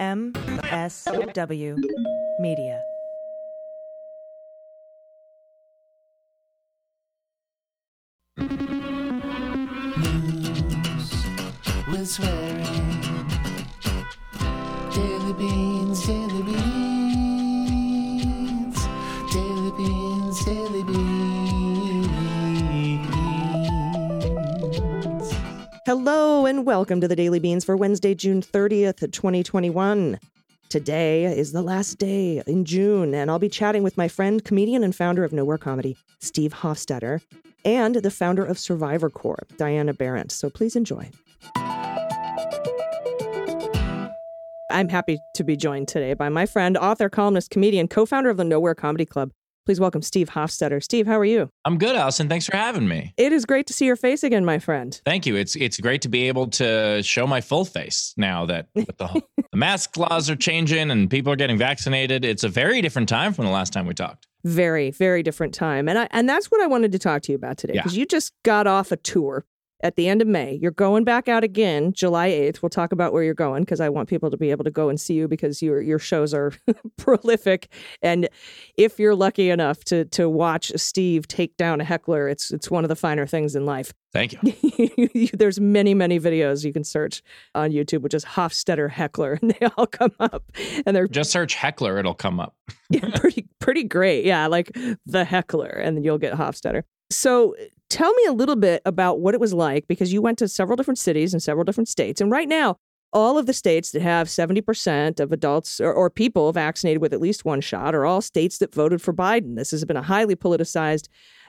[0.00, 1.76] MSW
[2.40, 2.80] Media.
[11.92, 12.59] News swearing.
[25.90, 30.20] Hello and welcome to the Daily Beans for Wednesday, June 30th, 2021.
[30.68, 34.84] Today is the last day in June, and I'll be chatting with my friend, comedian,
[34.84, 37.20] and founder of Nowhere Comedy, Steve Hofstetter,
[37.64, 40.30] and the founder of Survivor Corps, Diana Berrent.
[40.30, 41.10] So please enjoy.
[44.70, 48.36] I'm happy to be joined today by my friend, author, columnist, comedian, co founder of
[48.36, 49.32] the Nowhere Comedy Club.
[49.70, 50.82] Please welcome Steve Hofstetter.
[50.82, 51.48] Steve, how are you?
[51.64, 52.28] I'm good, Allison.
[52.28, 53.14] Thanks for having me.
[53.16, 55.00] It is great to see your face again, my friend.
[55.04, 55.36] Thank you.
[55.36, 59.56] It's it's great to be able to show my full face now that the, the
[59.56, 62.24] mask laws are changing and people are getting vaccinated.
[62.24, 64.26] It's a very different time from the last time we talked.
[64.42, 65.88] Very, very different time.
[65.88, 67.82] And I and that's what I wanted to talk to you about today Yeah.
[67.82, 69.44] because you just got off a tour
[69.82, 70.58] at the end of May.
[70.60, 72.62] You're going back out again July 8th.
[72.62, 74.88] We'll talk about where you're going because I want people to be able to go
[74.88, 76.52] and see you because your your shows are
[76.96, 77.68] prolific
[78.02, 78.28] and
[78.76, 82.84] if you're lucky enough to to watch Steve take down a heckler, it's it's one
[82.84, 83.92] of the finer things in life.
[84.12, 85.30] Thank you.
[85.34, 87.22] There's many, many videos you can search
[87.54, 90.50] on YouTube, which is Hofstetter Heckler, and they all come up,
[90.84, 92.54] and they're Just search heckler, it'll come up.
[92.90, 94.24] yeah, pretty pretty great.
[94.24, 96.82] Yeah, like the heckler, and then you'll get Hofstetter.
[97.10, 97.54] So
[97.90, 100.76] tell me a little bit about what it was like because you went to several
[100.76, 102.76] different cities and several different states, and right now.
[103.12, 107.20] All of the states that have 70% of adults or, or people vaccinated with at
[107.20, 109.56] least one shot are all states that voted for Biden.
[109.56, 111.08] This has been a highly politicized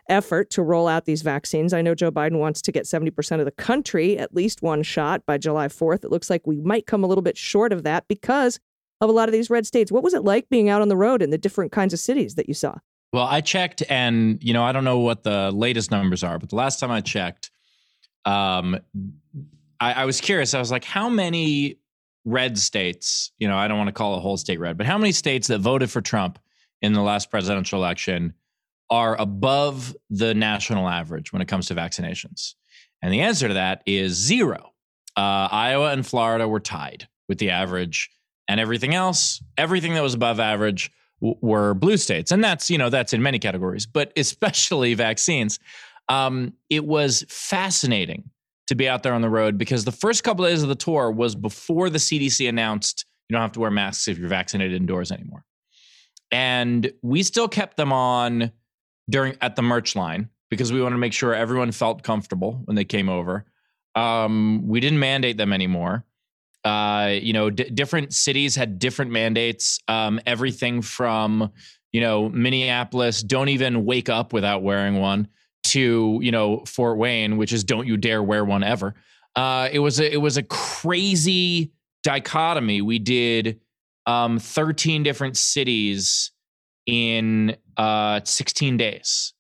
[0.10, 1.74] effort to roll out these vaccines.
[1.74, 5.26] I know Joe Biden wants to get 70% of the country at least one shot
[5.28, 6.04] by July 4th.
[6.04, 8.60] It looks like we might come a little bit short of that because
[9.00, 9.92] of a lot of these red states.
[9.92, 12.36] What was it like being out on the road in the different kinds of cities
[12.36, 12.76] that you saw?
[13.14, 16.50] Well, I checked and you know, I don't know what the latest numbers are, but
[16.50, 17.52] the last time I checked,
[18.26, 18.80] um
[19.80, 20.54] I, I was curious.
[20.54, 21.80] I was like, how many
[22.24, 24.98] red states, you know, I don't want to call a whole state red, but how
[24.98, 26.38] many states that voted for Trump
[26.82, 28.34] in the last presidential election
[28.90, 32.54] are above the national average when it comes to vaccinations?
[33.02, 34.74] And the answer to that is zero.
[35.18, 38.10] Uh, Iowa and Florida were tied with the average,
[38.48, 40.92] and everything else, everything that was above average,
[41.22, 45.60] were blue states, and that's you know that's in many categories, but especially vaccines.
[46.10, 48.30] Um, it was fascinating
[48.68, 50.76] to be out there on the road because the first couple of days of the
[50.76, 54.76] tour was before the CDC announced you don't have to wear masks if you're vaccinated
[54.76, 55.46] indoors anymore,
[56.32, 58.52] and we still kept them on
[59.10, 62.76] during at the merch line because we wanted to make sure everyone felt comfortable when
[62.76, 63.46] they came over.
[63.96, 66.06] Um, we didn't mandate them anymore.
[66.64, 69.80] Uh, you know, d- different cities had different mandates.
[69.88, 71.52] Um, everything from
[71.92, 75.28] you know Minneapolis, don't even wake up without wearing one,
[75.66, 78.96] to you know Fort Wayne, which is don't you dare wear one ever.
[79.36, 81.72] Uh, it was a, it was a crazy
[82.04, 82.82] dichotomy.
[82.82, 83.62] We did
[84.06, 86.32] um, 13 different cities
[86.86, 89.34] in uh, 16 days.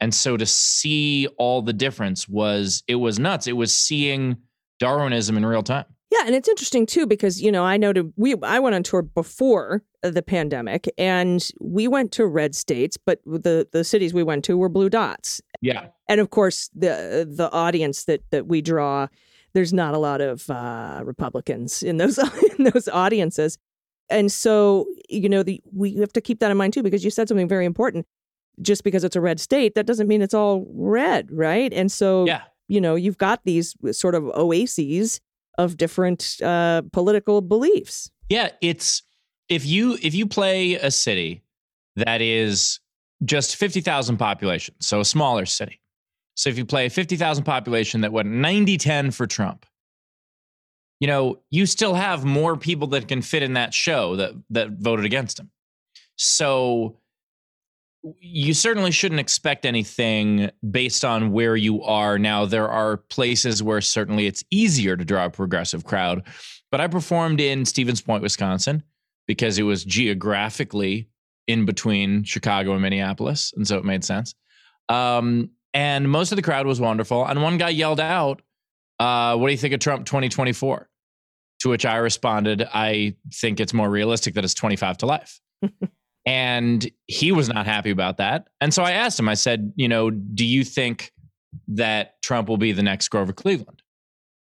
[0.00, 3.46] And so to see all the difference was it was nuts.
[3.46, 4.38] It was seeing
[4.80, 5.84] Darwinism in real time.
[6.12, 8.82] Yeah, and it's interesting too because you know I know to we I went on
[8.82, 14.22] tour before the pandemic and we went to red states, but the the cities we
[14.22, 15.40] went to were blue dots.
[15.62, 15.86] Yeah.
[16.08, 19.06] And of course the the audience that that we draw,
[19.54, 22.18] there's not a lot of uh, Republicans in those
[22.58, 23.56] in those audiences,
[24.10, 27.10] and so you know the we have to keep that in mind too because you
[27.10, 28.06] said something very important.
[28.60, 31.72] Just because it's a red state, that doesn't mean it's all red, right?
[31.72, 32.42] And so Yeah.
[32.68, 35.22] you know you've got these sort of oases
[35.58, 38.10] of different uh, political beliefs.
[38.28, 39.02] Yeah, it's
[39.48, 41.42] if you if you play a city
[41.96, 42.80] that is
[43.24, 45.80] just 50,000 population, so a smaller city.
[46.34, 49.66] So if you play a 50,000 population that went 90-10 for Trump,
[50.98, 54.70] you know, you still have more people that can fit in that show that that
[54.70, 55.50] voted against him.
[56.16, 56.98] So
[58.20, 62.44] you certainly shouldn't expect anything based on where you are now.
[62.44, 66.22] There are places where certainly it's easier to draw a progressive crowd,
[66.70, 68.82] but I performed in Stevens Point, Wisconsin,
[69.26, 71.08] because it was geographically
[71.46, 74.34] in between Chicago and Minneapolis, and so it made sense.
[74.88, 77.24] Um, and most of the crowd was wonderful.
[77.24, 78.42] And one guy yelled out,
[78.98, 80.88] uh, "What do you think of Trump 2024?"
[81.60, 85.40] To which I responded, "I think it's more realistic that it's 25 to life."
[86.24, 88.48] And he was not happy about that.
[88.60, 91.12] And so I asked him, I said, you know, do you think
[91.68, 93.82] that Trump will be the next Grover Cleveland?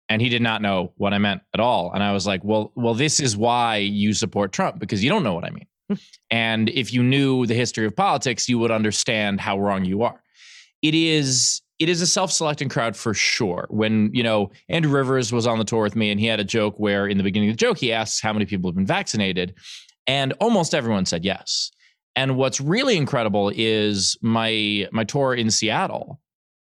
[0.09, 1.91] And he did not know what I meant at all.
[1.93, 5.25] And I was like, well, well, this is why you support Trump because you don't
[5.25, 5.67] know what I mean.
[5.91, 5.97] Hmm.
[6.31, 10.23] and if you knew the history of politics, you would understand how wrong you are.
[10.81, 13.67] It is it is a self-selecting crowd for sure.
[13.69, 16.45] When, you know, Andrew Rivers was on the tour with me and he had a
[16.45, 18.87] joke where in the beginning of the joke he asks how many people have been
[18.87, 19.55] vaccinated
[20.07, 21.71] and almost everyone said yes.
[22.17, 26.21] And what's really incredible is my my tour in Seattle,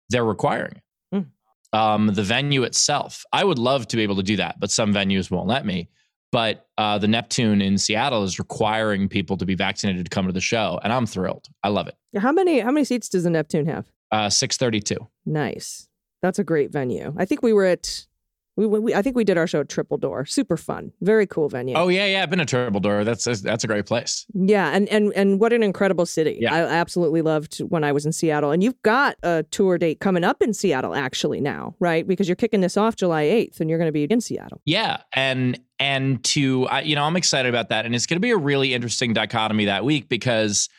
[0.09, 0.83] they're requiring it.
[1.11, 1.77] Hmm.
[1.77, 4.93] Um, the venue itself, I would love to be able to do that, but some
[4.93, 5.89] venues won't let me.
[6.31, 10.33] But uh, the Neptune in Seattle is requiring people to be vaccinated to come to
[10.33, 11.45] the show, and I'm thrilled.
[11.61, 11.95] I love it.
[12.17, 13.85] How many how many seats does the Neptune have?
[14.11, 15.07] Uh, Six thirty-two.
[15.27, 15.87] Nice.
[16.23, 17.13] That's a great venue.
[17.17, 18.07] I think we were at
[18.55, 20.25] we, we I think we did our show at Triple Door.
[20.25, 20.91] Super fun.
[21.01, 21.75] Very cool venue.
[21.75, 22.23] Oh yeah, yeah.
[22.23, 23.03] I've been to Triple Door.
[23.03, 24.25] That's that's a great place.
[24.33, 26.37] Yeah, and and and what an incredible city.
[26.41, 26.53] Yeah.
[26.53, 28.51] I absolutely loved when I was in Seattle.
[28.51, 32.07] And you've got a tour date coming up in Seattle actually now, right?
[32.07, 34.61] Because you're kicking this off July 8th and you're going to be in Seattle.
[34.65, 38.21] Yeah, and and to I, you know, I'm excited about that, and it's going to
[38.21, 40.69] be a really interesting dichotomy that week because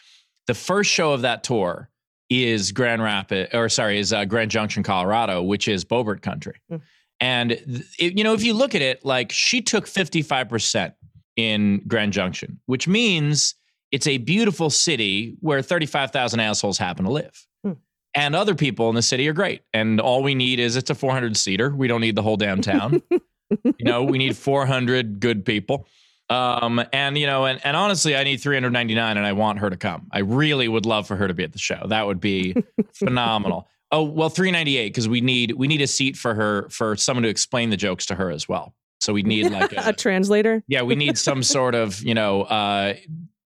[0.47, 1.91] the first show of that tour
[2.31, 6.55] is Grand Rapid, or sorry, is uh, Grand Junction, Colorado, which is Boebert country.
[6.71, 6.81] Mm.
[7.25, 10.93] And it, you know, if you look at it, like she took 55 percent
[11.37, 13.55] in Grand Junction, which means
[13.91, 17.47] it's a beautiful city where 35,000 assholes happen to live.
[17.65, 17.73] Hmm.
[18.15, 19.63] And other people in the city are great.
[19.73, 21.75] And all we need is it's a 400 seater.
[21.75, 23.01] We don't need the whole damn town.
[23.11, 25.87] you know, we need 400 good people.
[26.29, 29.79] Um, and you know, and, and honestly, I need 399 and I want her to
[29.79, 30.09] come.
[30.13, 31.87] I really would love for her to be at the show.
[31.89, 32.55] That would be
[32.93, 33.67] phenomenal.
[33.93, 37.29] Oh, well, 398, because we need we need a seat for her for someone to
[37.29, 38.75] explain the jokes to her as well.
[39.01, 40.63] So we need like a a, translator.
[40.67, 42.95] yeah, we need some sort of, you know, uh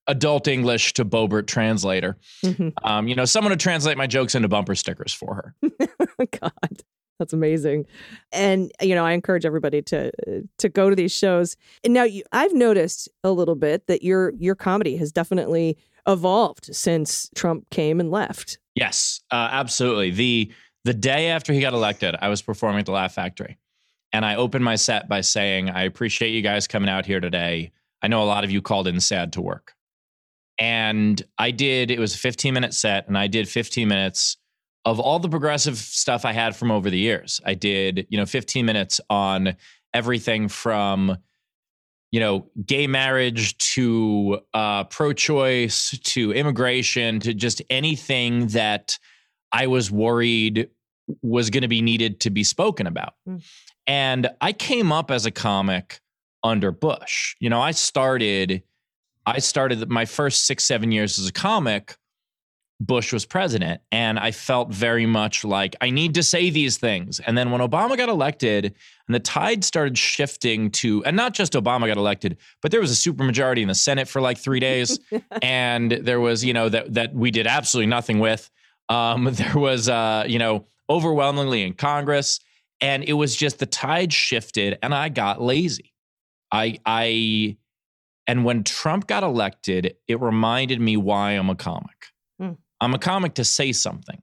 [0.09, 2.17] adult English to Boebert translator.
[2.45, 2.73] Mhm.
[2.83, 5.55] Um, you know, someone to translate my jokes into bumper stickers for her.
[6.41, 6.83] God,
[7.21, 7.87] that's amazing.
[8.33, 10.11] And you know, I encourage everybody to
[10.59, 11.57] to go to these shows.
[11.85, 15.77] And now you, I've noticed a little bit that your your comedy has definitely
[16.09, 18.59] evolved since Trump came and left.
[18.75, 20.11] Yes, uh, absolutely.
[20.11, 20.53] The
[20.85, 23.59] the day after he got elected, I was performing at the Laugh Factory,
[24.13, 27.73] and I opened my set by saying, "I appreciate you guys coming out here today.
[28.03, 29.75] I know a lot of you called in sad to work."
[30.59, 31.91] And I did.
[31.91, 34.37] It was a 15 minute set, and I did 15 minutes
[34.85, 37.41] of all the progressive stuff I had from over the years.
[37.45, 39.57] I did, you know, 15 minutes on
[39.95, 41.17] everything from
[42.13, 48.99] you know, gay marriage to uh, pro choice to immigration to just anything that
[49.51, 50.69] I was worried
[51.23, 53.15] was going to be needed to be spoken about.
[53.29, 53.43] Mm.
[53.87, 56.01] And I came up as a comic
[56.45, 57.35] under Bush.
[57.41, 58.63] You know, I started,
[59.27, 61.97] I started my first six, seven years as a comic.
[62.87, 63.81] Bush was president.
[63.93, 67.21] And I felt very much like I need to say these things.
[67.21, 68.75] And then when Obama got elected
[69.07, 72.91] and the tide started shifting to, and not just Obama got elected, but there was
[72.91, 74.99] a supermajority in the Senate for like three days.
[75.43, 78.51] and there was, you know, that, that we did absolutely nothing with.
[78.89, 82.41] Um, there was, uh, you know, overwhelmingly in Congress.
[82.81, 85.93] And it was just the tide shifted and I got lazy.
[86.51, 87.57] I, I,
[88.27, 92.12] and when Trump got elected, it reminded me why I'm a comic.
[92.83, 94.21] I'm a comic to say something.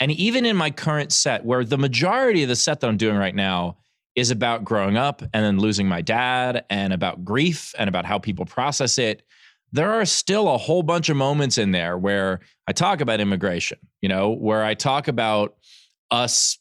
[0.00, 3.16] And even in my current set, where the majority of the set that I'm doing
[3.16, 3.76] right now
[4.16, 8.18] is about growing up and then losing my dad and about grief and about how
[8.18, 9.22] people process it,
[9.72, 13.78] there are still a whole bunch of moments in there where I talk about immigration,
[14.02, 15.56] you know, where I talk about
[16.10, 16.58] us,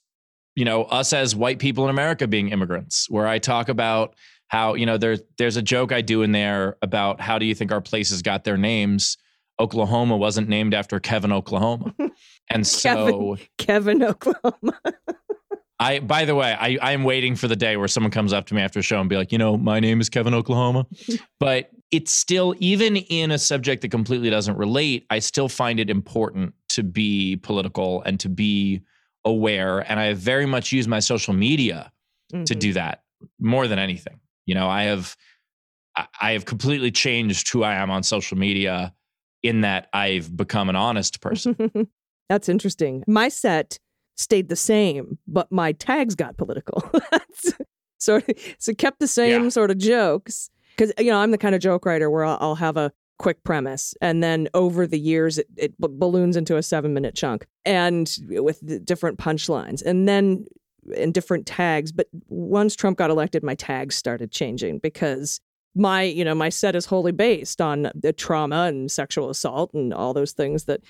[0.56, 4.16] you know, us as white people in America being immigrants, where I talk about
[4.50, 7.56] how, you know, there's there's a joke I do in there about how do you
[7.56, 9.18] think our places got their names?
[9.60, 11.94] Oklahoma wasn't named after Kevin, Oklahoma.
[12.52, 14.80] And so Kevin, Oklahoma.
[15.80, 18.48] I, by the way, I, I am waiting for the day where someone comes up
[18.48, 20.88] to me after a show and be like, you know, my name is Kevin Oklahoma.
[21.40, 25.92] but it's still, even in a subject that completely doesn't relate, I still find it
[25.92, 28.82] important to be political and to be
[29.26, 29.80] aware.
[29.90, 31.92] And I very much use my social media
[32.32, 32.60] to Mhm.
[32.60, 33.04] do that
[33.40, 34.20] more than anything.
[34.48, 35.16] You know, I have,
[35.96, 38.94] I have completely changed who I am on social media
[39.44, 41.56] in that I've become an honest person.
[42.30, 43.04] That's interesting.
[43.08, 43.80] My set
[44.18, 46.84] stayed the same, but my tags got political.
[48.00, 48.22] so,
[48.58, 49.50] so kept the same Yeah.
[49.50, 52.56] sort of jokes because you know I'm the kind of joke writer where I'll, I'll
[52.56, 56.64] have a quick premise and then over the years it, it b- balloons into a
[56.64, 60.46] seven minute chunk and with the different punchlines and then
[60.96, 61.92] in different tags.
[61.92, 65.42] But once Trump got elected, my tags started changing because
[65.76, 69.94] my you know my set is wholly based on the trauma and sexual assault and
[69.94, 70.82] all those things that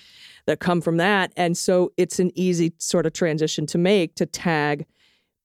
[0.45, 4.25] that come from that and so it's an easy sort of transition to make to
[4.25, 4.85] tag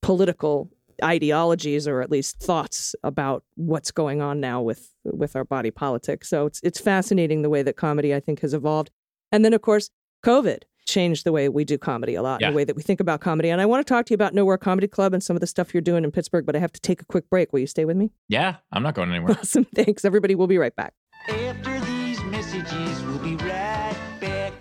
[0.01, 0.69] political
[1.03, 6.29] ideologies or at least thoughts about what's going on now with with our body politics.
[6.29, 8.91] So it's it's fascinating the way that comedy I think has evolved.
[9.31, 9.89] And then of course,
[10.25, 12.51] COVID changed the way we do comedy a lot, Yeah.
[12.51, 13.49] the way that we think about comedy.
[13.49, 15.47] And I want to talk to you about Nowhere Comedy Club and some of the
[15.47, 17.51] stuff you're doing in Pittsburgh, but I have to take a quick break.
[17.51, 18.11] Will you stay with me?
[18.29, 19.31] Yeah, I'm not going anywhere.
[19.37, 19.65] Awesome.
[19.75, 20.35] Thanks everybody.
[20.35, 20.93] We'll be right back.
[21.27, 24.53] After these messages, we'll be right back.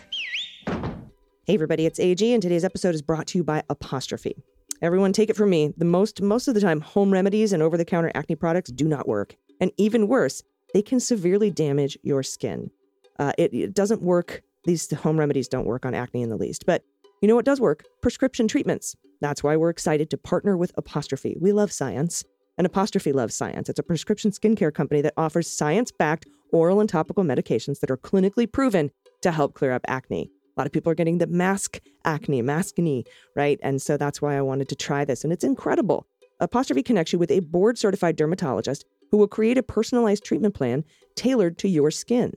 [1.47, 4.35] Hey everybody, it's AG and today's episode is brought to you by Apostrophe.
[4.81, 8.11] Everyone take it from me, the most most of the time home remedies and over-the-counter
[8.15, 9.37] acne products do not work.
[9.61, 12.71] And even worse, they can severely damage your skin.
[13.19, 16.67] Uh, it, it doesn't work, these home remedies don't work on acne in the least.
[16.67, 16.83] But
[17.23, 17.85] you know what does work?
[18.03, 18.97] Prescription treatments.
[19.21, 21.37] That's why we're excited to partner with Apostrophe.
[21.41, 22.25] We love science,
[22.59, 23.69] and Apostrophe loves science.
[23.69, 28.51] It's a prescription skincare company that offers science-backed oral and topical medications that are clinically
[28.51, 28.91] proven
[29.23, 30.31] to help clear up acne.
[30.57, 33.59] A lot of people are getting the mask acne, mask maskne, right?
[33.63, 35.25] And so that's why I wanted to try this.
[35.25, 36.07] And it's incredible.
[36.41, 40.85] Apostrophe connects you with a board certified dermatologist who will create a personalized treatment plan
[41.17, 42.35] tailored to your skin.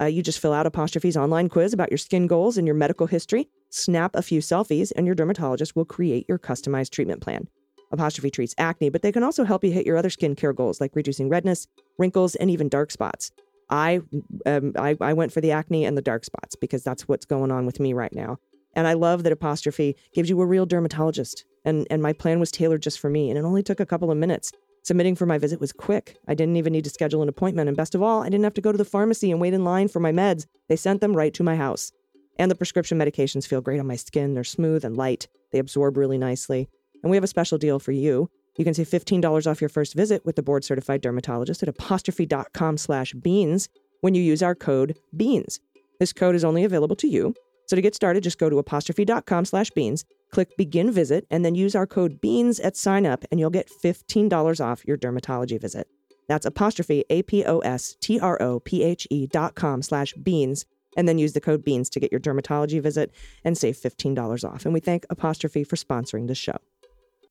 [0.00, 3.06] Uh, you just fill out Apostrophe's online quiz about your skin goals and your medical
[3.06, 7.48] history, snap a few selfies, and your dermatologist will create your customized treatment plan.
[7.90, 10.94] Apostrophe treats acne, but they can also help you hit your other skincare goals like
[10.94, 11.66] reducing redness,
[11.98, 13.30] wrinkles, and even dark spots.
[13.70, 14.00] I,
[14.46, 17.50] um, I I went for the acne and the dark spots because that's what's going
[17.50, 18.38] on with me right now.
[18.74, 21.44] And I love that Apostrophe gives you a real dermatologist.
[21.64, 24.10] And and my plan was tailored just for me, and it only took a couple
[24.10, 24.52] of minutes.
[24.82, 26.16] Submitting for my visit was quick.
[26.26, 28.54] I didn't even need to schedule an appointment, and best of all, I didn't have
[28.54, 30.46] to go to the pharmacy and wait in line for my meds.
[30.68, 31.92] They sent them right to my house.
[32.38, 34.34] And the prescription medications feel great on my skin.
[34.34, 35.28] They're smooth and light.
[35.50, 36.68] They absorb really nicely.
[37.02, 38.30] And we have a special deal for you.
[38.56, 42.76] You can save $15 off your first visit with the board certified dermatologist at apostrophe.com
[42.76, 43.68] slash beans
[44.00, 45.60] when you use our code BEANS.
[46.00, 47.34] This code is only available to you.
[47.66, 51.54] So to get started, just go to apostrophe.com slash beans, click begin visit, and then
[51.54, 55.88] use our code BEANS at sign up, and you'll get $15 off your dermatology visit.
[56.28, 60.12] That's apostrophe A P O S T R O P H E dot com slash
[60.14, 60.66] beans,
[60.96, 63.10] and then use the code BEANS to get your dermatology visit
[63.44, 64.64] and save $15 off.
[64.64, 66.56] And we thank Apostrophe for sponsoring the show.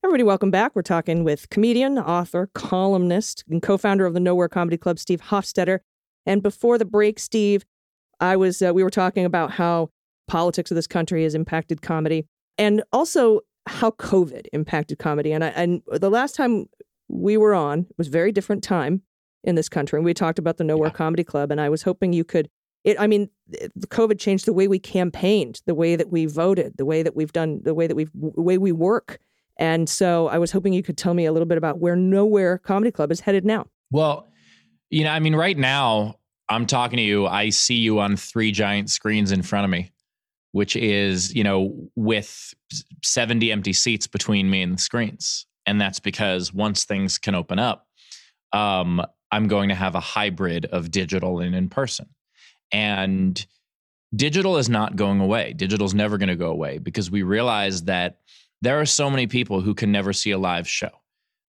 [0.04, 0.76] Everybody, welcome back.
[0.76, 5.22] We're talking with comedian, author, columnist, and co founder of the Nowhere Comedy Club, Steve
[5.22, 5.80] Hofstetter.
[6.26, 7.66] And before the break, Steve,
[8.20, 9.90] I was uh, we were talking about how
[10.28, 12.28] politics of this country has impacted comedy,
[12.58, 15.32] and also how COVID impacted comedy.
[15.34, 16.68] And I, and the last time
[17.10, 19.02] we were on it was a very different time
[19.44, 20.94] in this country, and we talked about the Nowhere Yeah.
[20.94, 21.52] Comedy Club.
[21.52, 22.50] And I was hoping you could.
[22.84, 26.74] It, I mean, the COVID changed the way we campaigned, the way that we voted,
[26.78, 29.20] the way that we've done, the way that we've, the way we work.
[29.60, 32.60] And so I was hoping you could tell me a little bit about where Nowhere
[32.60, 33.66] Comedy Club is headed now.
[33.92, 34.28] Well,
[34.90, 36.16] you know, I mean, right now
[36.48, 37.28] I'm talking to you.
[37.28, 39.92] I see you on three giant screens in front of me,
[40.58, 42.52] which is, you know, with
[43.04, 45.46] 70 empty seats between me and the screens.
[45.68, 47.86] And that's because once things can open up,
[48.54, 52.08] um, I'm going to have a hybrid of digital and in person.
[52.72, 53.46] And
[54.16, 55.54] digital is not going away.
[55.54, 58.22] Digital is never going to go away because we realize that
[58.64, 60.90] there are so many people who can never see a live show.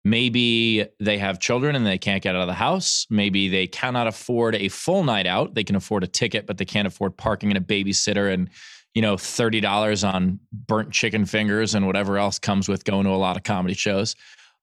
[0.04, 3.08] Maybe they have children and they can't get out of the house.
[3.10, 5.56] Maybe they cannot afford a full night out.
[5.56, 8.50] They can afford a ticket, but they can't afford parking and a babysitter and,
[8.98, 13.22] you know, $30 on burnt chicken fingers and whatever else comes with going to a
[13.28, 14.16] lot of comedy shows.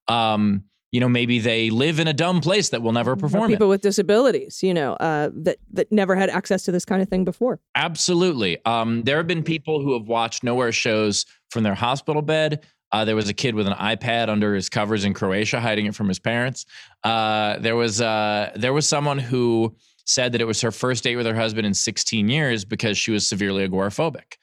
[0.08, 3.44] Um, you know, maybe they live in a dumb place that will never Or perform
[3.44, 3.54] it.
[3.54, 7.08] people with disabilities, you know, uh, that that never had access to this kind of
[7.08, 7.60] thing before.
[7.76, 8.58] Absolutely.
[8.64, 12.64] Um, there have been people who have watched nowhere shows from their hospital bed.
[12.90, 15.94] Uh, there was a kid with an iPad under his covers in Croatia, hiding it
[15.94, 16.66] from his parents.
[17.04, 21.16] Uh, there was uh, there was someone who said that it was her first date
[21.16, 24.37] with her husband in 16 years because she was severely agoraphobic,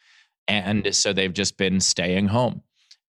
[0.47, 2.61] and so they've just been staying home.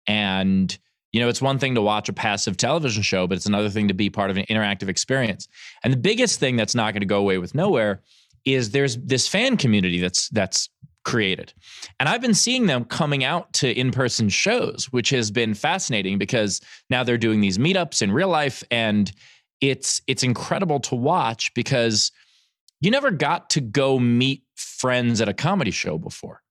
[0.08, 0.77] And
[1.12, 3.89] you know, it's one thing to watch a passive television show, but it's another thing
[3.89, 5.48] to be part of an interactive experience.
[5.84, 8.01] And the biggest thing that's not going to go away with nowhere
[8.46, 10.70] is there's this fan community that's that's
[11.03, 11.51] created.
[12.00, 16.62] And I've been seeing them coming out to in-person shows, which has been fascinating because
[16.89, 19.12] now they're doing these meetups in real life and
[19.62, 22.12] it's it's incredible to watch because
[22.81, 26.41] you never got to go meet friends at a comedy show before.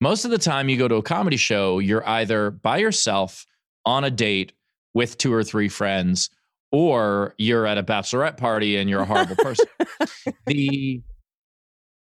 [0.00, 3.46] Most of the time you go to a comedy show, you're either by yourself
[3.86, 4.52] on a date
[4.92, 6.30] with two or three friends
[6.72, 9.66] or you're at a bachelorette party and you're a horrible person.
[10.46, 11.02] the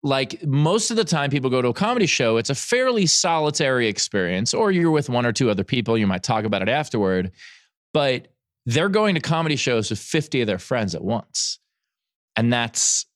[0.04, 3.88] like most of the time people go to a comedy show it's a fairly solitary
[3.88, 7.32] experience or you're with one or two other people you might talk about it afterward
[7.94, 8.28] but
[8.68, 11.60] they're going to comedy shows with 50 of their friends at once
[12.36, 13.08] and that's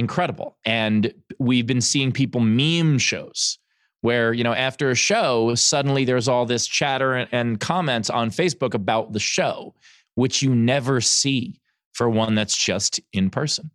[0.00, 0.56] incredible.
[0.64, 3.58] And we've been seeing people meme shows
[4.02, 8.72] where you know after a show suddenly there's all this chatter and, comments on facebook
[8.72, 9.74] about the show
[10.14, 11.60] which you never see
[11.92, 13.70] for one that's just in person.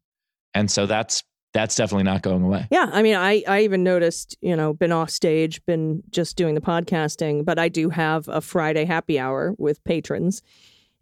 [0.53, 2.67] And so that's that's definitely not going away.
[2.70, 6.55] Yeah, I mean, I I even noticed, you know, been off stage, been just doing
[6.55, 10.41] the podcasting, but I do have a Friday happy hour with patrons.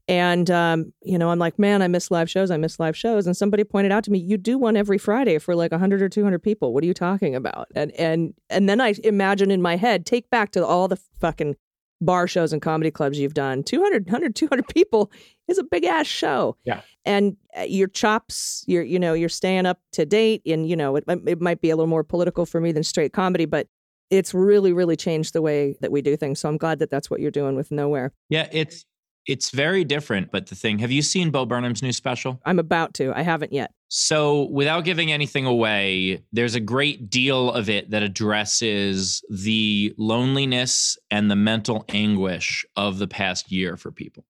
[0.08, 2.52] And um, you know, I'm like, man, I miss live shows.
[2.52, 3.26] I miss live shows.
[3.26, 6.10] And somebody pointed out to me, you do one every Friday for like 100 or
[6.10, 6.74] 200 people.
[6.74, 7.68] What are you talking about?
[7.76, 11.56] And and and then I imagine in my head, take back to all the fucking
[12.02, 13.64] bar shows and comedy clubs you've done.
[13.64, 15.10] 200, 100, 200 people
[15.48, 16.58] is a big ass show.
[16.66, 16.82] Yeah.
[17.06, 20.42] And uh, your chops, you're you know, you're staying up to date.
[20.46, 23.14] And you know, it it might be a little more political for me than straight
[23.14, 23.68] comedy, but
[24.10, 26.40] it's really really changed the way that we do things.
[26.40, 28.12] So I'm glad that that's what you're doing with Nowhere.
[28.30, 28.86] yeah it's
[29.28, 32.94] it's very different but the thing have you seen bo burnham's new special I'm about
[32.96, 33.14] to.
[33.16, 33.72] I haven't yet.
[33.90, 40.98] So, without giving anything away, there's a great deal of it that addresses the loneliness
[41.12, 44.26] and the mental anguish of the past year for people.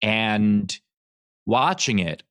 [0.00, 0.78] And
[1.44, 2.22] watching it,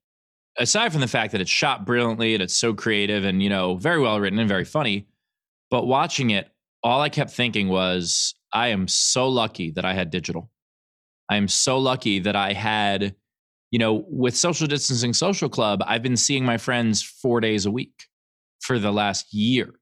[0.56, 3.76] aside from the fact that it's shot brilliantly and it's so creative and, you know,
[3.76, 5.06] very well written and very funny,
[5.70, 6.48] but watching it,
[6.82, 10.50] all I kept thinking was, I am so lucky that I had digital.
[11.28, 13.14] I am so lucky that I had
[13.70, 17.70] you know, with social distancing social club, I've been seeing my friends four days a
[17.70, 18.06] week
[18.60, 19.74] for the last year.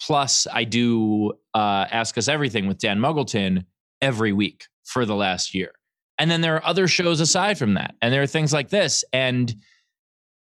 [0.00, 3.64] Plus, I do uh, Ask Us Everything with Dan Muggleton
[4.00, 5.72] every week for the last year.
[6.18, 7.94] And then there are other shows aside from that.
[8.00, 9.04] And there are things like this.
[9.12, 9.54] And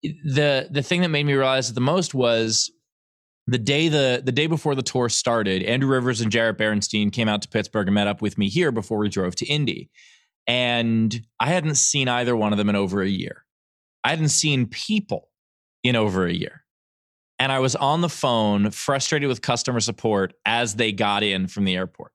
[0.03, 2.71] the the thing that made me realize it the most was
[3.47, 7.29] the day the the day before the tour started, Andrew Rivers and Jarrett Berenstein came
[7.29, 9.91] out to Pittsburgh and met up with me here before we drove to Indy
[10.47, 13.45] and I hadn't seen either one of them in over a year.
[14.05, 15.29] I hadn't seen people
[15.85, 16.65] in over a year.
[17.39, 21.65] And I was on the phone, frustrated with customer support as they got in from
[21.65, 22.13] the airport.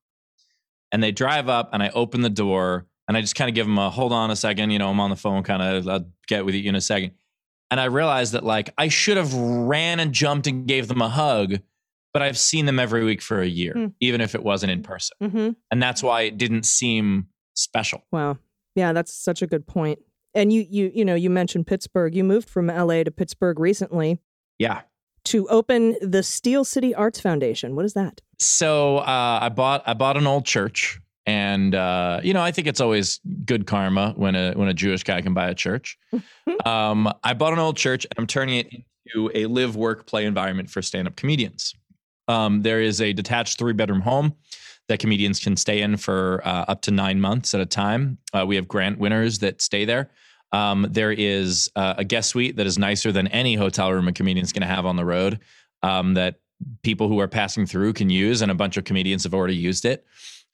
[0.91, 3.65] And they drive up, and I open the door, and I just kind of give
[3.65, 4.69] them a hold on a second.
[4.69, 7.11] You know, I'm on the phone, kind of, I'll get with you in a second.
[7.71, 11.09] And I realized that, like, I should have ran and jumped and gave them a
[11.09, 11.55] hug,
[12.13, 13.87] but I've seen them every week for a year, Hmm.
[13.99, 15.17] even if it wasn't in person.
[15.21, 15.49] Mm-hmm.
[15.71, 18.03] And that's why it didn't seem special.
[18.11, 18.37] Wow.
[18.75, 19.99] Yeah, that's such a good point.
[20.33, 22.13] And you you you know, you mentioned Pittsburgh.
[22.13, 24.19] You moved from LA to Pittsburgh recently
[24.59, 24.81] Yeah.
[25.25, 27.75] to open the Steel City Arts Foundation.
[27.75, 28.21] What is that?
[28.39, 32.67] So uh, I bought I bought an old church, and uh, you know I think
[32.67, 35.97] it's always good karma when a when a Jewish guy can buy a church.
[36.65, 38.73] um, I bought an old church, and I'm turning it
[39.05, 41.73] into a live, work, play environment for stand up comedians.
[42.27, 44.33] Um, there is a detached three bedroom home
[44.87, 48.17] that comedians can stay in for uh, up to nine months at a time.
[48.33, 50.11] Uh, we have grant winners that stay there.
[50.51, 54.13] Um, there is uh, a guest suite that is nicer than any hotel room a
[54.13, 55.39] comedian's going to have on the road.
[55.83, 56.39] Um, that
[56.83, 59.85] people who are passing through can use, and a bunch of comedians have already used
[59.85, 60.05] it.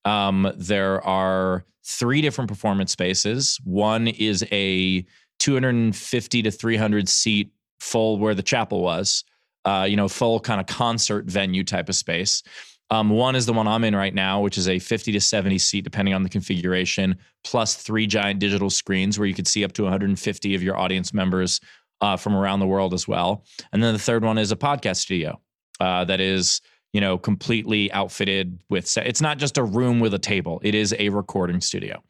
[0.03, 3.59] Um, there are three different performance spaces.
[3.63, 5.05] One is a
[5.39, 9.23] 250 to 300 seat full where the chapel was,
[9.65, 12.43] uh, you know, full kind of concert venue type of space.
[12.91, 15.57] Um, one is the one I'm in right now, which is a 50 to 70
[15.57, 19.71] seat, depending on the configuration, plus three giant digital screens where you could see up
[19.73, 21.61] to 150 of your audience members
[22.01, 23.45] uh, from around the world as well.
[23.71, 25.39] And then the third one is a podcast studio
[25.79, 26.59] uh, that is,
[26.91, 28.85] you know, completely outfitted with.
[28.85, 32.03] se- It's not just a room with a table; it is a recording studio.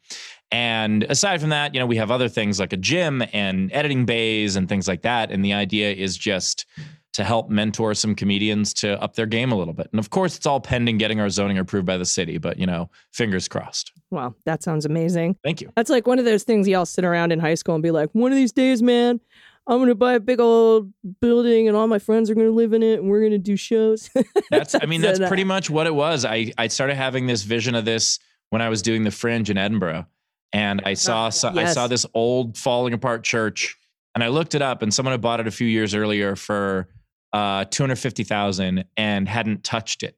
[0.50, 4.04] And aside from that, you know, we have other things like a gym and editing
[4.04, 5.30] bays and things like that.
[5.30, 6.66] And the idea is just
[7.12, 9.88] to help mentor some comedians to up their game a little bit.
[9.92, 12.66] And of course, it's all pending getting our zoning approved by the city, but you
[12.66, 13.92] know, fingers crossed.
[14.10, 15.36] Wow, that sounds amazing.
[15.44, 15.70] Thank you.
[15.76, 18.10] That's like one of those things y'all sit around in high school and be like,
[18.12, 19.20] one of these days, man,
[19.66, 22.82] I'm gonna buy a big old building and all my friends are gonna live in
[22.82, 24.10] it and we're gonna do shows.
[24.50, 26.24] That's I mean, that's pretty much what it was.
[26.24, 28.18] I I started having this vision of this
[28.50, 30.06] when I was doing the fringe in Edinburgh.
[30.52, 33.78] And I saw, ah, so, I saw this old falling apart church
[34.14, 36.88] and I looked it up and someone had bought it a few years earlier for
[37.32, 40.16] uh 250,000 and hadn't touched it.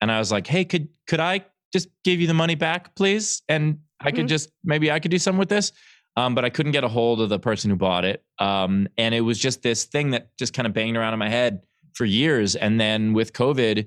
[0.00, 3.42] And I was like, "Hey, could could I just give you the money back, please?
[3.48, 4.28] And I could Mhm.
[4.28, 5.72] just maybe I could do something with this."
[6.16, 8.24] Um, but I couldn't get a hold of the person who bought it.
[8.38, 11.28] Um, and it was just this thing that just kind of banged around in my
[11.28, 11.60] head
[11.92, 12.56] for years.
[12.56, 13.86] And then with COVID,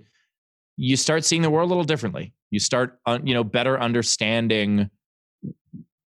[0.77, 2.33] you start seeing the world a little differently.
[2.51, 4.91] You start, uh, you know, better understanding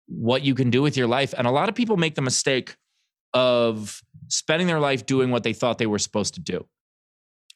[0.08, 1.32] what you can do with your life.
[1.38, 2.76] And a lot of people make the mistake
[3.32, 6.66] of spending their life doing what they thought they were supposed to do.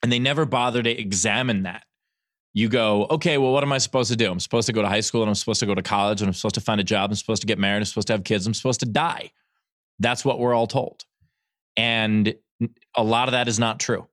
[0.02, 1.84] And they never bother to examine that.
[2.52, 4.30] You go, okay, well, what am I supposed to do?
[4.30, 6.28] I'm supposed to go to high school and I'm supposed to go to college and
[6.28, 7.10] I'm supposed to find a job.
[7.10, 7.78] I'm supposed to get married.
[7.78, 8.46] I'm supposed to have kids.
[8.46, 9.32] I'm supposed to die.
[9.98, 11.04] That's what we're all told.
[11.76, 12.34] And
[12.94, 14.06] a lot of that is not true.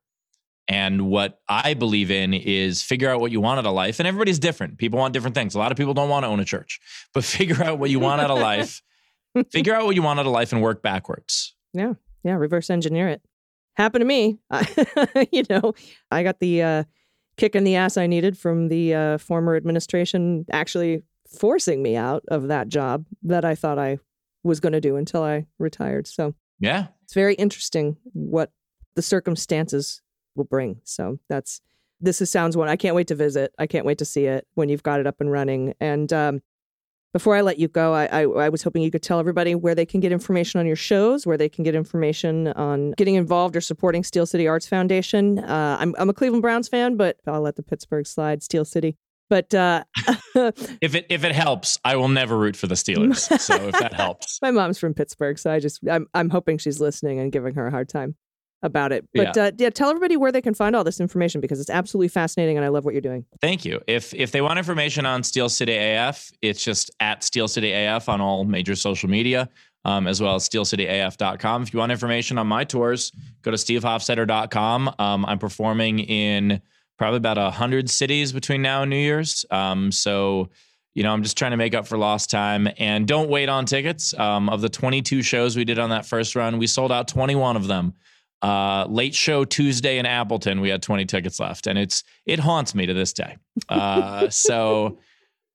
[0.67, 3.99] And what I believe in is figure out what you want out of life.
[3.99, 4.77] And everybody's different.
[4.77, 5.53] People want different things.
[5.53, 6.79] A lot of people don't want to own a church,
[7.13, 8.81] but figure out what you want out of life.
[9.51, 11.55] figure out what you want out of life and work backwards.
[11.73, 11.93] Yeah,
[12.23, 13.21] yeah, reverse engineer it.
[13.75, 14.39] Happened to me.
[14.49, 15.73] I, you know,
[16.11, 16.83] I got the uh,
[17.37, 21.03] kick in the ass I needed from the uh, former administration actually
[21.39, 23.99] forcing me out of that job that I thought I
[24.43, 26.07] was going to do until I retired.
[26.07, 26.87] So Yeah.
[27.03, 28.51] it's very interesting what
[28.95, 30.01] the circumstances
[30.35, 30.81] will bring.
[30.83, 31.61] So that's
[32.03, 32.67] this is sounds one.
[32.67, 33.53] I can't wait to visit.
[33.59, 35.75] I can't wait to see it when you've got it up and running.
[35.79, 36.41] And um,
[37.13, 39.75] before I let you go, I, I, I was hoping you could tell everybody where
[39.75, 43.55] they can get information on your shows, where they can get information on getting involved
[43.55, 45.39] or supporting Steel City Arts Foundation.
[45.39, 48.43] Uh, I'm I'm a Cleveland Browns fan, but I'll let the Pittsburgh slide.
[48.43, 48.97] Steel City.
[49.29, 49.83] But uh,
[50.81, 53.39] If it if it helps, I will never root for the Steelers.
[53.39, 54.39] so if that helps.
[54.41, 57.67] my mom's from Pittsburgh, so I just I'm I'm hoping she's listening and giving her
[57.67, 58.15] a hard time
[58.63, 59.07] about it.
[59.13, 61.69] But yeah, uh, yeah tell everybody where they can find all this information because it's
[61.69, 63.25] absolutely fascinating and I love what you're doing.
[63.41, 63.81] Thank you.
[63.87, 68.09] If if they want information on Steel City AF, it's just at Steel City AF
[68.09, 69.49] on all major social media.
[69.83, 71.63] Um, as well as steelcityaf.com.
[71.63, 74.93] If you want information on my tours, go to stevehofstetter.com.
[74.99, 76.61] Um, I'm performing in
[76.99, 79.43] probably about 100 cities between now and New Year's.
[79.49, 80.51] Um, so,
[80.93, 82.69] you know, I'm just trying to make up for lost time.
[82.77, 84.13] And don't wait on tickets.
[84.19, 87.55] Um, of the 22 shows we did on that first run, we sold out 21
[87.55, 87.95] of them.
[88.41, 92.73] Uh, late show Tuesday in Appleton, we had 20 tickets left, and it's it haunts
[92.73, 93.37] me to this day.
[93.69, 94.97] Uh, so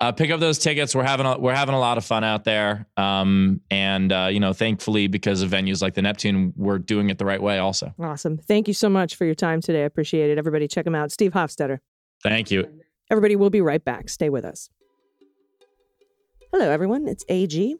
[0.00, 0.94] uh, pick up those tickets.
[0.94, 4.40] We're having a, we're having a lot of fun out there, um, and uh, you
[4.40, 7.58] know, thankfully, because of venues like the Neptune, we're doing it the right way.
[7.58, 8.38] Also, awesome.
[8.38, 9.82] Thank you so much for your time today.
[9.82, 10.38] I appreciate it.
[10.38, 11.78] Everybody, check him out, Steve Hofstetter.
[12.22, 12.68] Thank you.
[13.10, 14.08] Everybody, we'll be right back.
[14.08, 14.68] Stay with us.
[16.52, 17.08] Hello, everyone.
[17.08, 17.76] It's AG.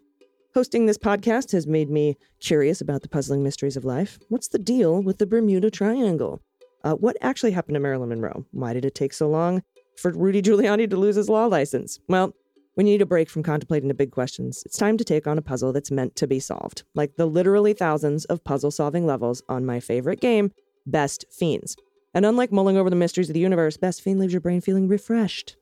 [0.57, 4.19] Hosting this podcast has made me curious about the puzzling mysteries of life.
[4.31, 6.41] What's the deal with the Bermuda Triangle?
[6.83, 8.47] Uh, what actually happened to Marilyn Monroe?
[8.53, 9.63] Why did it take so long
[9.99, 12.01] for Rudy Giuliani to lose his law license?
[12.09, 12.35] Well,
[12.73, 15.37] when you need a break from contemplating the big questions, it's time to take on
[15.37, 19.43] a puzzle that's meant to be solved, like the literally thousands of puzzle solving levels
[19.51, 20.53] on my favorite game,
[20.87, 21.77] Best Fiends.
[22.15, 24.89] And unlike mulling over the mysteries of the universe, Best Fiend leaves your brain feeling
[24.89, 25.59] refreshed.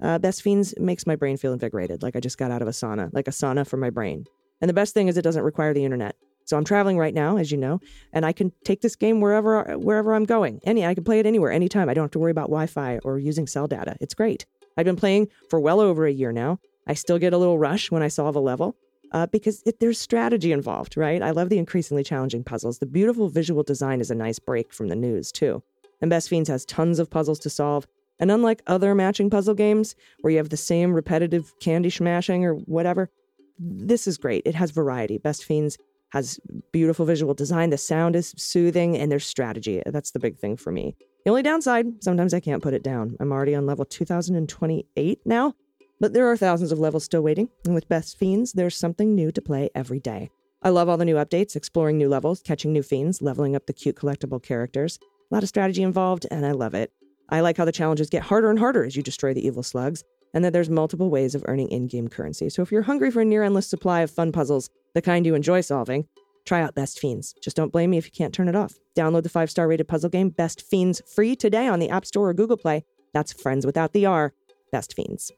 [0.00, 2.72] Uh, Best Fiends makes my brain feel invigorated, like I just got out of a
[2.72, 4.26] sauna, like a sauna for my brain.
[4.60, 6.16] And the best thing is, it doesn't require the internet.
[6.46, 7.80] So I'm traveling right now, as you know,
[8.12, 10.60] and I can take this game wherever wherever I'm going.
[10.64, 11.88] Any, I can play it anywhere, anytime.
[11.88, 13.96] I don't have to worry about Wi-Fi or using cell data.
[14.00, 14.44] It's great.
[14.76, 16.58] I've been playing for well over a year now.
[16.86, 18.76] I still get a little rush when I solve a level
[19.12, 21.22] uh, because it, there's strategy involved, right?
[21.22, 22.78] I love the increasingly challenging puzzles.
[22.78, 25.62] The beautiful visual design is a nice break from the news too.
[26.02, 27.86] And Best Fiends has tons of puzzles to solve.
[28.20, 32.54] And unlike other matching puzzle games where you have the same repetitive candy smashing or
[32.54, 33.10] whatever,
[33.58, 34.42] this is great.
[34.44, 35.18] It has variety.
[35.18, 35.76] Best Fiends
[36.10, 36.38] has
[36.72, 37.70] beautiful visual design.
[37.70, 39.82] The sound is soothing and there's strategy.
[39.86, 40.96] That's the big thing for me.
[41.24, 43.16] The only downside, sometimes I can't put it down.
[43.18, 45.54] I'm already on level 2028 now,
[45.98, 47.48] but there are thousands of levels still waiting.
[47.64, 50.30] And with Best Fiends, there's something new to play every day.
[50.62, 53.72] I love all the new updates, exploring new levels, catching new fiends, leveling up the
[53.72, 54.98] cute collectible characters.
[55.30, 56.92] A lot of strategy involved, and I love it.
[57.28, 60.04] I like how the challenges get harder and harder as you destroy the evil slugs,
[60.34, 62.50] and that there's multiple ways of earning in game currency.
[62.50, 65.34] So if you're hungry for a near endless supply of fun puzzles, the kind you
[65.34, 66.06] enjoy solving,
[66.44, 67.34] try out Best Fiends.
[67.40, 68.74] Just don't blame me if you can't turn it off.
[68.96, 72.28] Download the five star rated puzzle game Best Fiends free today on the App Store
[72.28, 72.84] or Google Play.
[73.12, 74.34] That's friends without the R,
[74.70, 75.32] Best Fiends.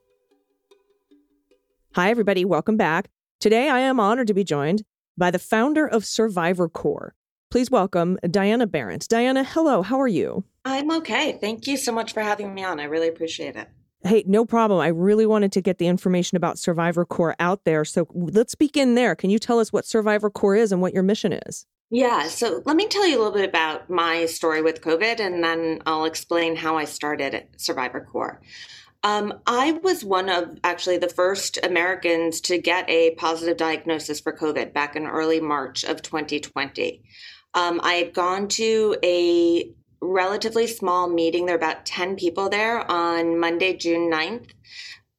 [1.94, 2.44] Hi, everybody.
[2.44, 3.08] Welcome back.
[3.38, 4.82] Today, I am honored to be joined
[5.16, 7.14] by the founder of Survivor Corps.
[7.50, 9.08] Please welcome Diana Berrent.
[9.08, 9.82] Diana, hello.
[9.82, 10.44] How are you?
[10.64, 11.38] I'm okay.
[11.40, 12.80] Thank you so much for having me on.
[12.80, 13.68] I really appreciate it.
[14.02, 14.80] Hey, no problem.
[14.80, 17.84] I really wanted to get the information about Survivor Corps out there.
[17.84, 19.14] So let's begin there.
[19.14, 21.66] Can you tell us what Survivor Corps is and what your mission is?
[21.88, 25.42] Yeah, so let me tell you a little bit about my story with COVID, and
[25.42, 28.40] then I'll explain how I started at Survivor Corps.
[29.04, 34.32] Um, I was one of actually the first Americans to get a positive diagnosis for
[34.32, 37.04] COVID back in early March of 2020.
[37.56, 39.70] Um, I had gone to a
[40.02, 41.46] relatively small meeting.
[41.46, 44.50] There were about 10 people there on Monday, June 9th.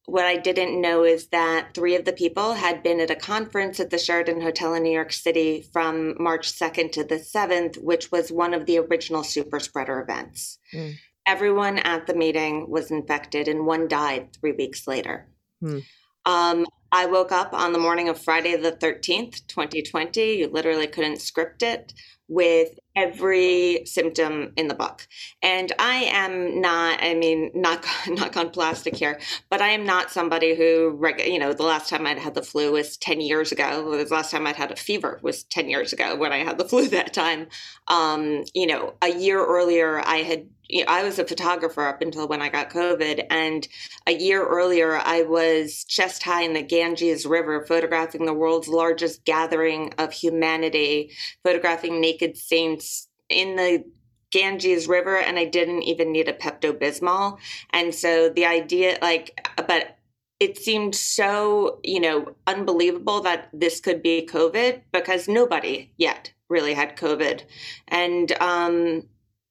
[0.06, 3.78] What I didn't know is that three of the people had been at a conference
[3.80, 8.10] at the Sheraton Hotel in New York City from March 2nd to the 7th, which
[8.10, 10.58] was one of the original super spreader events.
[10.72, 10.94] Mm.
[11.26, 15.26] Everyone at the meeting was infected, and one died three weeks later.
[15.62, 15.84] Mm.
[16.24, 20.38] Um, I woke up on the morning of Friday the 13th, 2020.
[20.38, 21.92] You literally couldn't script it
[22.28, 25.06] with every symptom in the book.
[25.42, 30.10] And I am not, I mean, not knock on plastic here, but I am not
[30.10, 33.96] somebody who, you know, the last time I'd had the flu was 10 years ago.
[33.96, 36.64] The last time I'd had a fever was 10 years ago when I had the
[36.68, 37.48] flu that time.
[37.86, 40.46] Um, you know, a year earlier, I had
[40.86, 43.26] I was a photographer up until when I got COVID.
[43.30, 43.66] And
[44.06, 49.24] a year earlier, I was chest high in the Ganges River, photographing the world's largest
[49.24, 51.12] gathering of humanity,
[51.42, 53.84] photographing naked saints in the
[54.30, 55.16] Ganges River.
[55.16, 57.38] And I didn't even need a Pepto Bismol.
[57.70, 59.96] And so the idea, like, but
[60.40, 66.74] it seemed so, you know, unbelievable that this could be COVID because nobody yet really
[66.74, 67.42] had COVID.
[67.88, 69.08] And, um,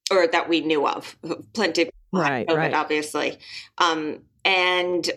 [0.10, 1.18] or that we knew of.
[1.54, 2.74] Plenty of Right, COVID, right.
[2.74, 3.38] obviously.
[3.78, 5.10] Um, and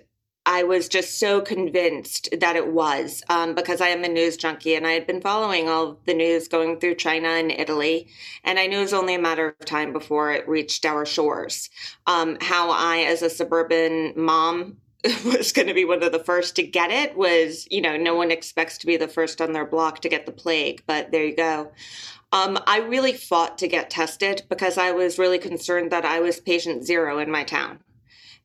[0.46, 4.74] I was just so convinced that it was um, because I am a news junkie
[4.74, 8.08] and I had been following all the news going through China and Italy.
[8.42, 11.68] And I knew it was only a matter of time before it reached our shores.
[12.06, 14.78] Um, how I, as a suburban mom,
[15.24, 18.14] was going to be one of the first to get it was, you know, no
[18.14, 21.24] one expects to be the first on their block to get the plague, but there
[21.24, 21.72] you go.
[22.32, 26.38] Um, I really fought to get tested because I was really concerned that I was
[26.38, 27.80] patient zero in my town.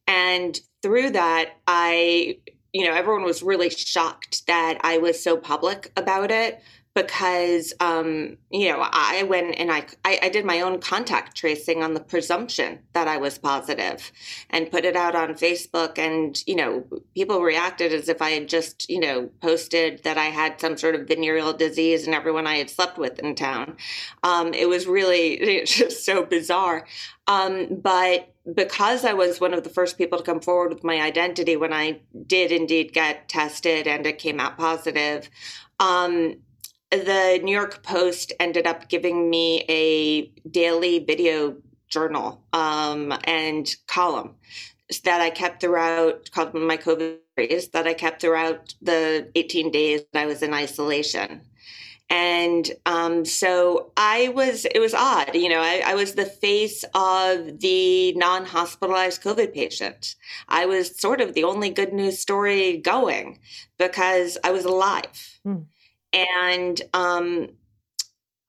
[0.08, 2.38] And through that, I,
[2.72, 6.62] you know, everyone was really shocked that I was so public about it
[6.96, 11.84] because, um, you know, I went and I, I, I did my own contact tracing
[11.84, 14.14] on the presumption that I was positive
[14.50, 15.98] and put it out on Facebook.
[16.00, 20.26] And, you know, people reacted as if I had just, you know, posted that I
[20.26, 23.76] had some sort of venereal disease and everyone I had slept with in town.
[24.24, 26.88] Um, it was really just so bizarre.
[27.28, 31.02] Um, but because I was one of the first people to come forward with my
[31.02, 35.30] identity when I did indeed get tested and it came out positive,
[35.80, 36.36] um,
[36.92, 44.36] the New York Post ended up giving me a daily video journal um, and column
[45.04, 50.04] that I kept throughout, called my COVID series, that I kept throughout the 18 days
[50.14, 51.42] that I was in isolation.
[52.08, 55.34] And um, so I was, it was odd.
[55.34, 60.16] You know, I, I was the face of the non hospitalized COVID patient.
[60.48, 63.40] I was sort of the only good news story going
[63.80, 65.40] because I was alive.
[65.44, 65.64] Hmm.
[66.16, 67.50] And um,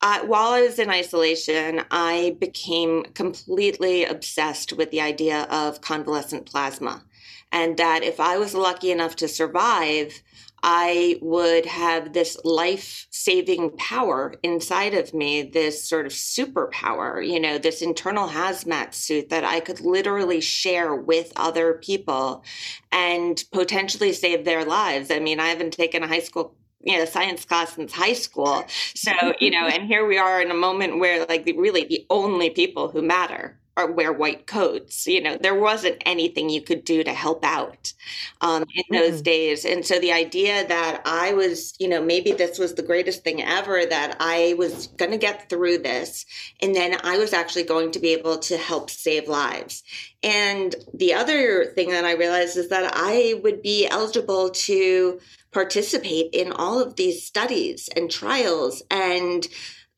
[0.01, 7.05] while I was in isolation, I became completely obsessed with the idea of convalescent plasma.
[7.53, 10.23] And that if I was lucky enough to survive,
[10.63, 17.39] I would have this life saving power inside of me, this sort of superpower, you
[17.39, 22.43] know, this internal hazmat suit that I could literally share with other people
[22.91, 25.11] and potentially save their lives.
[25.11, 28.65] I mean, I haven't taken a high school you know science class since high school.
[28.95, 32.07] So you know and here we are in a moment where like the, really the
[32.09, 36.85] only people who matter are wear white coats you know there wasn't anything you could
[36.85, 37.93] do to help out
[38.41, 39.25] um, in those Mm.
[39.25, 43.23] days and so the idea that i was you know maybe this was the greatest
[43.25, 46.25] thing ever that i was going to get through this
[46.61, 49.83] and then i was actually going to be able to help save lives
[50.23, 55.19] and the other thing that i realized is that i would be eligible to
[55.53, 59.47] participate in all of these studies and trials and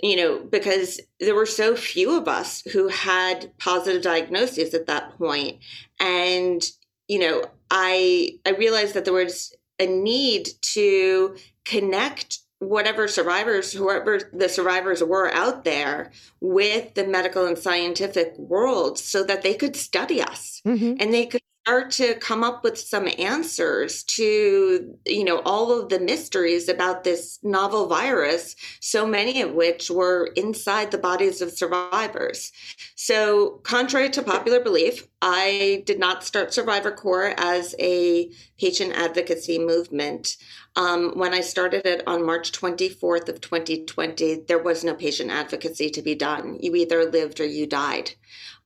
[0.01, 5.17] you know because there were so few of us who had positive diagnoses at that
[5.19, 5.59] point
[6.01, 6.71] and
[7.09, 14.19] you know i i realized that there was a need to connect whatever survivors whoever
[14.33, 19.77] the survivors were out there with the medical and scientific world so that they could
[19.77, 20.97] study us Mhm.
[21.01, 25.91] and they could start to come up with some answers to you know all of
[25.91, 31.53] the mysteries about this novel virus so many of which were inside the bodies of
[31.53, 32.53] survivors.
[32.95, 39.59] So contrary to popular belief i did not start survivor corps as a patient advocacy
[39.59, 40.39] movement.
[40.75, 45.91] Um, when i started it on march 24th of 2020 there was no patient advocacy
[45.91, 46.57] to be done.
[46.61, 48.13] You either lived or you died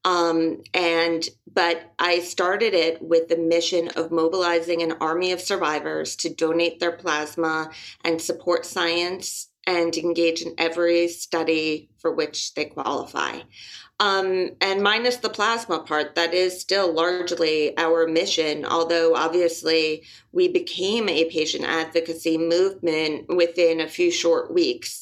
[0.04, 6.16] um, and but I started it with the mission of mobilizing an army of survivors
[6.16, 7.70] to donate their plasma
[8.04, 13.40] and support science and engage in every study for which they qualify.
[14.00, 20.48] Um, and minus the plasma part, that is still largely our mission, although obviously we
[20.48, 25.01] became a patient advocacy movement within a few short weeks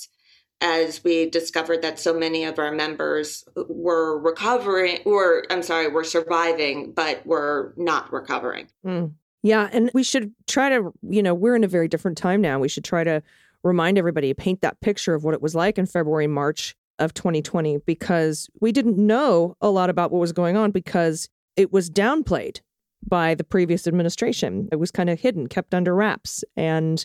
[0.61, 6.05] as we discovered that so many of our members were recovering or I'm sorry, were
[6.05, 8.69] surviving but were not recovering.
[8.85, 9.13] Mm.
[9.43, 12.59] Yeah, and we should try to, you know, we're in a very different time now.
[12.59, 13.23] We should try to
[13.63, 17.79] remind everybody, paint that picture of what it was like in February, March of 2020
[17.79, 22.61] because we didn't know a lot about what was going on because it was downplayed
[23.09, 24.69] by the previous administration.
[24.71, 27.05] It was kind of hidden, kept under wraps, and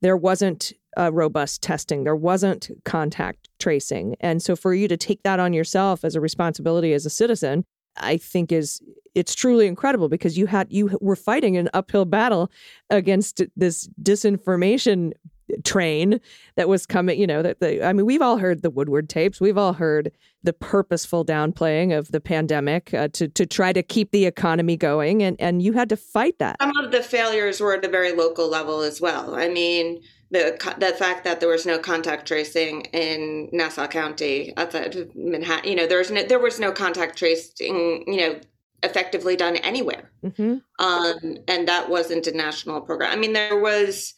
[0.00, 2.04] there wasn't uh, robust testing.
[2.04, 6.20] There wasn't contact tracing, and so for you to take that on yourself as a
[6.20, 7.64] responsibility as a citizen,
[7.96, 8.80] I think is
[9.14, 12.50] it's truly incredible because you had you were fighting an uphill battle
[12.90, 15.12] against this disinformation
[15.64, 16.20] train
[16.54, 19.40] that was coming you know that the i mean we've all heard the woodward tapes
[19.40, 20.12] we've all heard
[20.44, 25.24] the purposeful downplaying of the pandemic uh, to to try to keep the economy going
[25.24, 28.12] and and you had to fight that Some of the failures were at a very
[28.12, 29.34] local level as well.
[29.34, 30.00] I mean,
[30.30, 35.68] the the fact that there was no contact tracing in Nassau County outside of Manhattan,
[35.68, 38.40] you know, there was no there was no contact tracing, you know,
[38.82, 40.10] effectively done anywhere.
[40.36, 43.12] hmm um, and that wasn't a national program.
[43.12, 44.14] I mean, there was,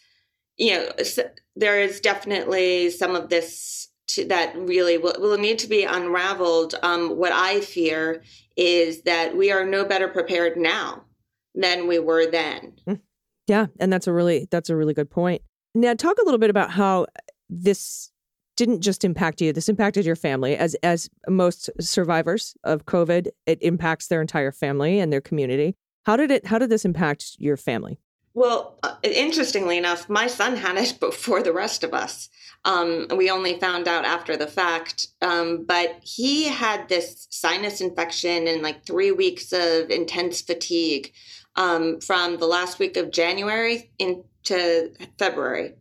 [0.56, 0.88] you know,
[1.56, 6.74] there is definitely some of this to, that really will, will need to be unraveled.
[6.82, 8.22] Um, what I fear
[8.56, 11.04] is that we are no better prepared now
[11.54, 12.74] than we were then.
[13.48, 15.42] yeah and that's a really that's a really good point
[15.74, 17.06] now talk a little bit about how
[17.48, 18.10] this
[18.56, 23.58] didn't just impact you this impacted your family as as most survivors of covid it
[23.62, 27.56] impacts their entire family and their community how did it how did this impact your
[27.56, 27.98] family
[28.34, 32.30] Well, uh, interestingly enough, my son had it before the rest of us.
[32.64, 35.08] Um, we only found out after the fact.
[35.20, 41.12] Um, but he had this sinus infection and like three weeks of intense fatigue
[41.56, 43.90] um, from the last week of January
[44.50, 45.74] into February.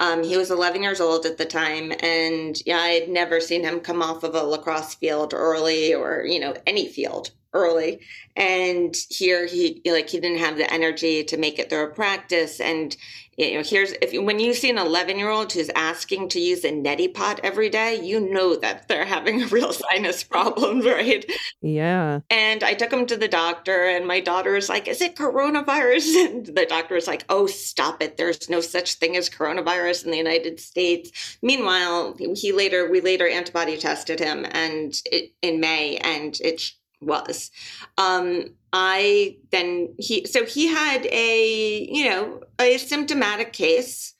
[0.00, 3.62] Um, he was 11 years old at the time, and yeah, I had never seen
[3.62, 8.00] him come off of a lacrosse field early, or you know, any field early.
[8.34, 12.60] And here, he like he didn't have the energy to make it through a practice.
[12.60, 12.96] And
[13.36, 16.64] you know, here's if when you see an 11 year old who's asking to use
[16.64, 21.24] a neti pot every day, you know that they're having a real sinus problem, right?
[21.60, 25.16] yeah And I took him to the doctor, and my daughter was like, Is it
[25.16, 26.14] coronavirus?
[26.24, 28.16] And the doctor was like, Oh, stop it.
[28.16, 31.38] There's no such thing as coronavirus in the United States.
[31.42, 36.72] Meanwhile, he later, we later antibody tested him and it, in May, and it
[37.04, 37.50] was.
[37.98, 44.14] Um, I then, he, so he had a, you know, a symptomatic case.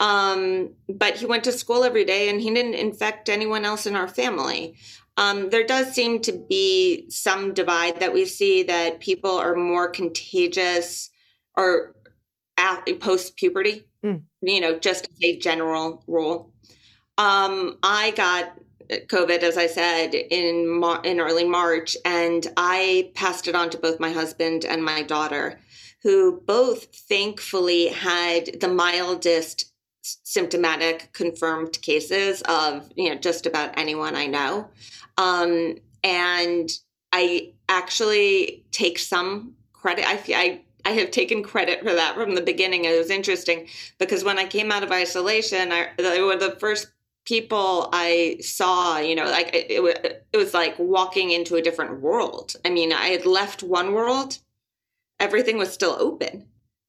[0.00, 3.94] Um, but he went to school every day and he didn't infect anyone else in
[3.96, 4.76] our family.
[5.18, 9.90] Um, there does seem to be some divide that we see that people are more
[9.90, 11.10] contagious
[11.56, 11.94] or
[13.00, 14.22] post puberty, Mm.
[14.40, 16.54] you know, just as a general rule.
[17.18, 18.54] Um, I got
[18.90, 23.78] COVID, as I said, in Mar- in early March, and I passed it on to
[23.78, 25.60] both my husband and my daughter,
[26.02, 29.72] who both thankfully had the mildest
[30.02, 34.68] symptomatic confirmed cases of you know just about anyone I know,
[35.18, 36.68] um, and
[37.12, 40.04] I actually take some credit.
[40.06, 40.60] I I.
[40.82, 42.86] I have taken credit for that from the beginning.
[42.86, 46.86] It was interesting because when I came out of isolation, I, were the first
[47.26, 52.00] people I saw, you know, like it, it, it was like walking into a different
[52.00, 52.54] world.
[52.64, 54.38] I mean, I had left one world,
[55.18, 56.46] everything was still open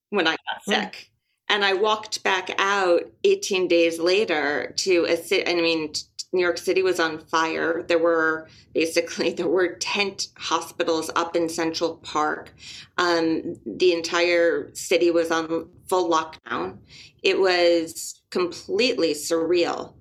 [0.10, 0.86] when I got Hmm.
[0.86, 1.12] sick.
[1.50, 5.48] And I walked back out 18 days later to a city.
[5.48, 5.94] I mean,
[6.34, 7.84] New York City was on fire.
[7.84, 12.54] There were basically there were tent hospitals up in Central Park.
[12.98, 16.78] Um, the entire city was on full lockdown.
[17.22, 19.94] It was completely surreal.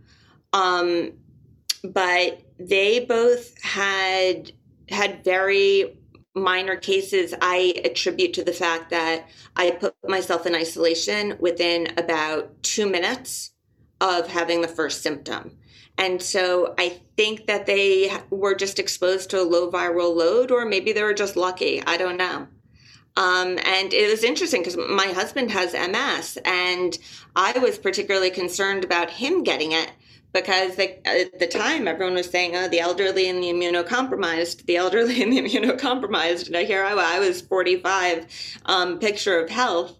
[0.52, 1.12] Um,
[1.82, 4.52] but they both had
[4.88, 5.96] had very
[6.34, 12.62] minor cases I attribute to the fact that I put myself in isolation within about
[12.62, 13.52] two minutes
[14.00, 15.56] of having the first symptom.
[15.98, 20.64] And so I think that they were just exposed to a low viral load, or
[20.64, 21.82] maybe they were just lucky.
[21.84, 22.46] I don't know.
[23.16, 26.96] Um, and it was interesting because my husband has MS, and
[27.36, 29.92] I was particularly concerned about him getting it
[30.32, 34.76] because they, at the time everyone was saying, "Oh, the elderly and the immunocompromised, the
[34.76, 38.26] elderly and the immunocompromised." And here I, I was 45,
[38.66, 39.96] um, picture of health,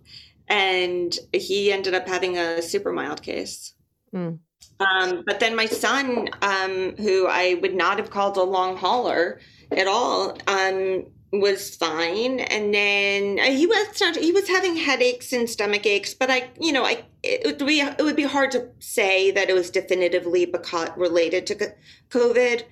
[0.49, 3.75] and he ended up having a super mild case.
[4.14, 4.38] Mm.
[4.81, 9.40] Um, but then my son, um, who I would not have called a long hauler
[9.71, 12.40] at all, um, was fine.
[12.40, 16.51] And then uh, he was not, he was having headaches and stomach aches, but I,
[16.59, 19.70] you know, I it would be it would be hard to say that it was
[19.70, 21.74] definitively because related to
[22.11, 22.64] COVID.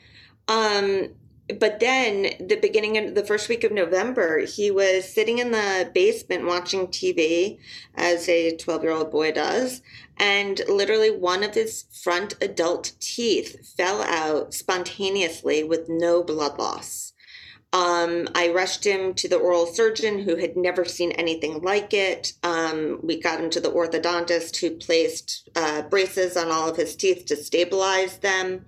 [0.48, 1.10] Um,
[1.58, 5.90] but then the beginning of the first week of November, he was sitting in the
[5.94, 7.58] basement watching TV
[7.94, 9.80] as a 12 year old boy does.
[10.18, 17.14] And literally one of his front adult teeth fell out spontaneously with no blood loss.
[17.72, 22.32] Um, I rushed him to the oral surgeon who had never seen anything like it.
[22.42, 26.96] Um, we got him to the orthodontist who placed uh, braces on all of his
[26.96, 28.64] teeth to stabilize them.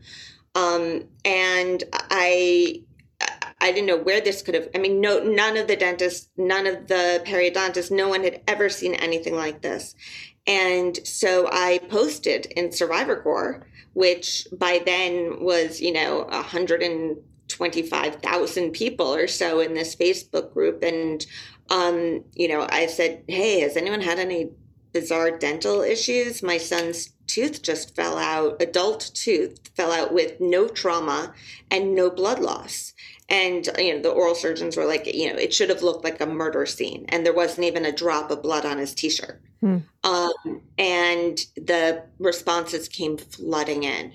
[0.55, 2.83] Um, and I,
[3.61, 4.69] I didn't know where this could have.
[4.75, 8.69] I mean, no, none of the dentists, none of the periodontists, no one had ever
[8.69, 9.95] seen anything like this.
[10.47, 16.83] And so I posted in Survivor Corps, which by then was, you know, a hundred
[16.83, 17.17] and
[17.51, 20.83] 25,000 people or so in this Facebook group.
[20.83, 21.25] And,
[21.71, 24.51] um, you know, I said, Hey, has anyone had any
[24.93, 26.43] bizarre dental issues?
[26.43, 31.33] My son's tooth just fell out, adult tooth fell out with no trauma
[31.71, 32.93] and no blood loss.
[33.29, 36.21] And, you know, the oral surgeons were like, you know, it should have looked like
[36.21, 37.05] a murder scene.
[37.11, 39.41] And there wasn't even a drop of blood on his t shirt.
[39.61, 39.79] Hmm.
[40.03, 44.15] Um, and the responses came flooding in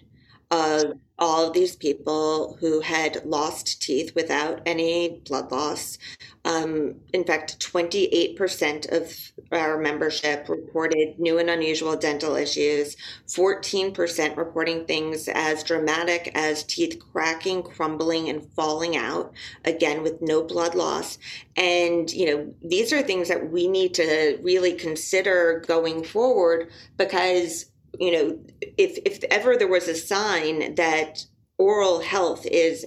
[0.51, 5.97] of all of these people who had lost teeth without any blood loss.
[6.43, 12.97] Um, in fact, 28% of our membership reported new and unusual dental issues,
[13.27, 20.43] 14% reporting things as dramatic as teeth cracking, crumbling, and falling out, again, with no
[20.43, 21.17] blood loss.
[21.55, 27.65] And, you know, these are things that we need to really consider going forward because
[27.99, 28.39] you know,
[28.77, 31.25] if if ever there was a sign that
[31.57, 32.85] oral health is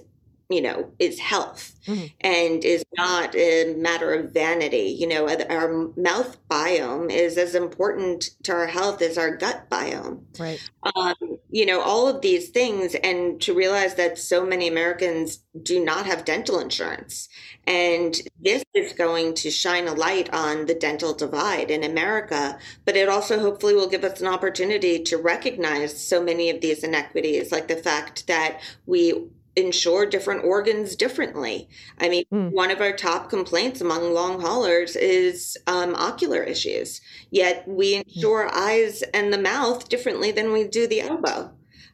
[0.49, 2.05] you know is health Mm-hmm.
[2.21, 8.29] and is not a matter of vanity you know our mouth biome is as important
[8.43, 10.59] to our health as our gut biome Right.
[10.95, 11.15] um,
[11.49, 16.05] you know all of these things and to realize that so many americans do not
[16.05, 17.29] have dental insurance
[17.65, 22.97] and this is going to shine a light on the dental divide in america but
[22.97, 27.51] it also hopefully will give us an opportunity to recognize so many of these inequities
[27.53, 29.29] like the fact that we
[29.59, 31.67] insure different organs differently.
[31.99, 32.51] I mean, Mm.
[32.51, 37.01] one of our top complaints among long haulers is um, ocular issues,
[37.31, 41.51] yet we insure eyes and the mouth differently than we do the elbow.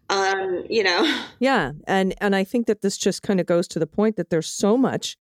[0.10, 1.02] Um, you know,
[1.40, 4.30] Yeah, and and I think that this just kind of goes to the point that
[4.30, 5.18] there's so much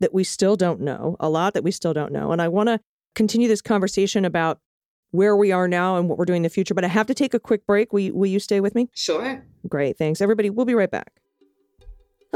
[0.00, 2.68] that we still don't know, a lot that we still don't know, and I want
[2.68, 2.80] to
[3.14, 4.58] continue this conversation about
[5.12, 6.74] where we are now and what we're doing in the future.
[6.74, 7.92] But I have to take a quick break.
[7.92, 8.88] Will will you stay with me?
[8.94, 9.44] sure.
[9.68, 10.50] Great, thanks, everybody.
[10.50, 11.12] We'll be right back.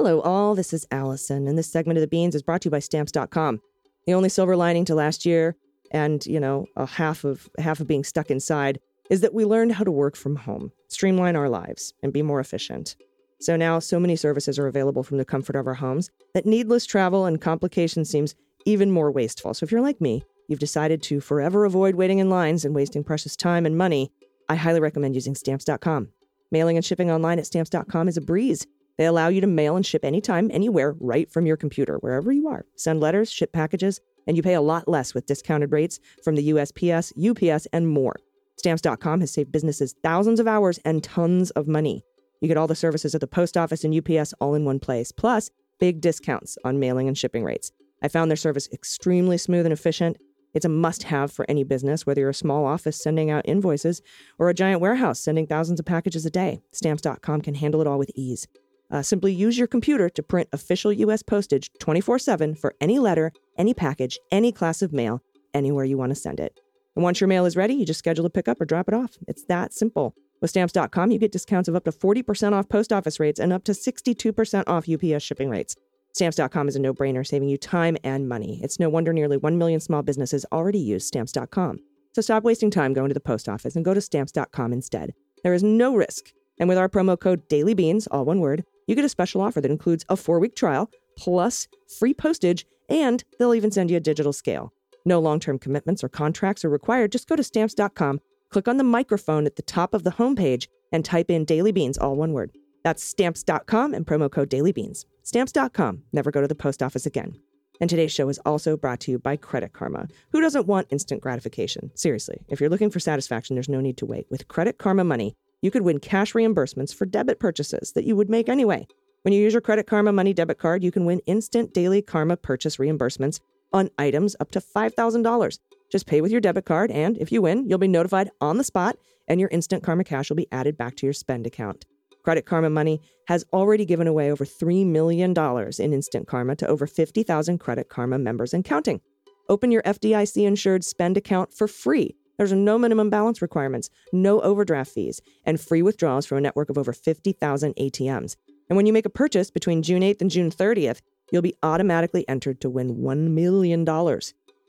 [0.02, 0.54] Hello, all.
[0.54, 3.60] This is Allison, and this segment of the Beans is brought to you by Stamps.com.
[4.06, 5.56] The only silver lining to last year,
[5.90, 8.80] and you know, a half of half of being stuck inside,
[9.10, 12.40] is that we learned how to work from home, streamline our lives, and be more
[12.40, 12.96] efficient.
[13.40, 16.86] So now, so many services are available from the comfort of our homes that needless
[16.86, 18.34] travel and complication seems
[18.64, 19.52] even more wasteful.
[19.52, 23.04] So if you're like me, you've decided to forever avoid waiting in lines and wasting
[23.04, 24.10] precious time and money.
[24.48, 26.08] I highly recommend using Stamps.com.
[26.50, 28.66] Mailing and shipping online at stamps.com is a breeze.
[29.00, 32.48] They allow you to mail and ship anytime, anywhere, right from your computer, wherever you
[32.48, 32.66] are.
[32.76, 36.50] Send letters, ship packages, and you pay a lot less with discounted rates from the
[36.50, 38.16] USPS, UPS, and more.
[38.58, 42.04] Stamps.com has saved businesses thousands of hours and tons of money.
[42.42, 45.12] You get all the services at the post office and UPS all in one place,
[45.12, 45.48] plus
[45.78, 47.72] big discounts on mailing and shipping rates.
[48.02, 50.18] I found their service extremely smooth and efficient.
[50.52, 54.02] It's a must have for any business, whether you're a small office sending out invoices
[54.38, 56.60] or a giant warehouse sending thousands of packages a day.
[56.72, 58.46] Stamps.com can handle it all with ease.
[58.90, 61.22] Uh, simply use your computer to print official U.S.
[61.22, 65.22] postage 24 7 for any letter, any package, any class of mail,
[65.54, 66.58] anywhere you want to send it.
[66.96, 69.16] And once your mail is ready, you just schedule a pickup or drop it off.
[69.28, 70.14] It's that simple.
[70.40, 73.64] With stamps.com, you get discounts of up to 40% off post office rates and up
[73.64, 75.76] to 62% off UPS shipping rates.
[76.12, 78.58] Stamps.com is a no brainer, saving you time and money.
[78.62, 81.78] It's no wonder nearly 1 million small businesses already use Stamps.com.
[82.12, 85.14] So stop wasting time going to the post office and go to Stamps.com instead.
[85.44, 86.32] There is no risk.
[86.58, 89.70] And with our promo code DailyBeans, all one word, you get a special offer that
[89.70, 91.68] includes a four week trial, plus
[91.98, 94.72] free postage, and they'll even send you a digital scale.
[95.04, 97.12] No long term commitments or contracts are required.
[97.12, 98.20] Just go to Stamps.com,
[98.50, 101.98] click on the microphone at the top of the homepage, and type in Daily Beans,
[101.98, 102.50] all one word.
[102.82, 105.04] That's Stamps.com and promo code DailyBeans.
[105.22, 106.02] Stamps.com.
[106.12, 107.38] Never go to the post office again.
[107.80, 110.08] And today's show is also brought to you by Credit Karma.
[110.32, 111.92] Who doesn't want instant gratification?
[111.94, 114.26] Seriously, if you're looking for satisfaction, there's no need to wait.
[114.30, 118.30] With Credit Karma Money, you could win cash reimbursements for debit purchases that you would
[118.30, 118.86] make anyway.
[119.22, 122.36] When you use your Credit Karma Money debit card, you can win instant daily Karma
[122.36, 123.40] purchase reimbursements
[123.72, 125.58] on items up to $5,000.
[125.90, 128.64] Just pay with your debit card, and if you win, you'll be notified on the
[128.64, 128.96] spot,
[129.28, 131.84] and your instant Karma cash will be added back to your spend account.
[132.22, 135.34] Credit Karma Money has already given away over $3 million
[135.78, 139.00] in Instant Karma to over 50,000 Credit Karma members and counting.
[139.48, 142.14] Open your FDIC insured spend account for free.
[142.40, 146.78] There's no minimum balance requirements, no overdraft fees, and free withdrawals from a network of
[146.78, 148.36] over 50,000 ATMs.
[148.70, 152.26] And when you make a purchase between June 8th and June 30th, you'll be automatically
[152.30, 153.84] entered to win $1 million.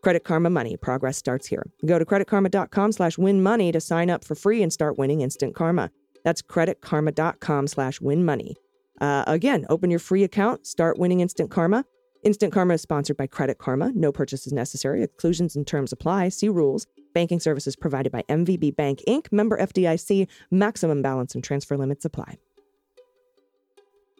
[0.03, 0.75] Credit Karma Money.
[0.75, 1.63] Progress starts here.
[1.85, 5.55] Go to creditkarma.com slash win money to sign up for free and start winning instant
[5.55, 5.91] karma.
[6.25, 8.57] That's creditkarma.com slash win money.
[8.99, 11.85] Uh, again, open your free account, start winning instant karma.
[12.23, 13.91] Instant Karma is sponsored by Credit Karma.
[13.95, 15.01] No purchase is necessary.
[15.01, 16.29] Exclusions and terms apply.
[16.29, 16.85] See rules.
[17.13, 20.27] Banking services provided by MVB Bank Inc., member FDIC.
[20.49, 22.37] Maximum balance and transfer limits apply.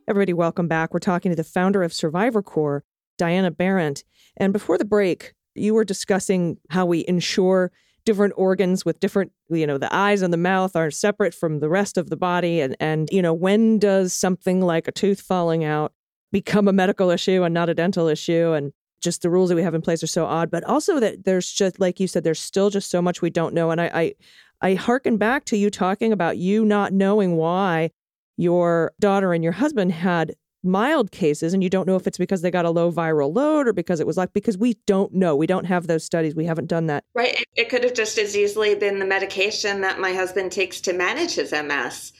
[0.08, 0.94] Everybody, welcome back.
[0.94, 2.84] We're talking to the founder of Survivor Corps,
[3.18, 4.04] Diana Berrent.
[4.36, 7.72] And before the break, you were discussing how we ensure
[8.06, 11.70] different organs with different you know the eyes and the mouth are separate from the
[11.70, 15.64] rest of the body and and you know when does something like a tooth falling
[15.64, 15.94] out
[16.32, 19.64] become a medical issue and not a dental issue and just the rules that we
[19.64, 22.40] have in place are so odd but also that there's just like you said there's
[22.40, 24.14] still just so much we don't know and i i,
[24.62, 27.92] I hearken back to you talking about you not knowing why
[28.38, 32.42] your daughter and your husband had mild cases and you don't know if it's because
[32.42, 35.36] they got a low viral load or because it was like because we don't know
[35.36, 37.34] we don't have those studies we haven't done that Right.
[37.34, 40.94] It, it could have just as easily been the medication that my husband takes to
[40.94, 42.14] manage his MS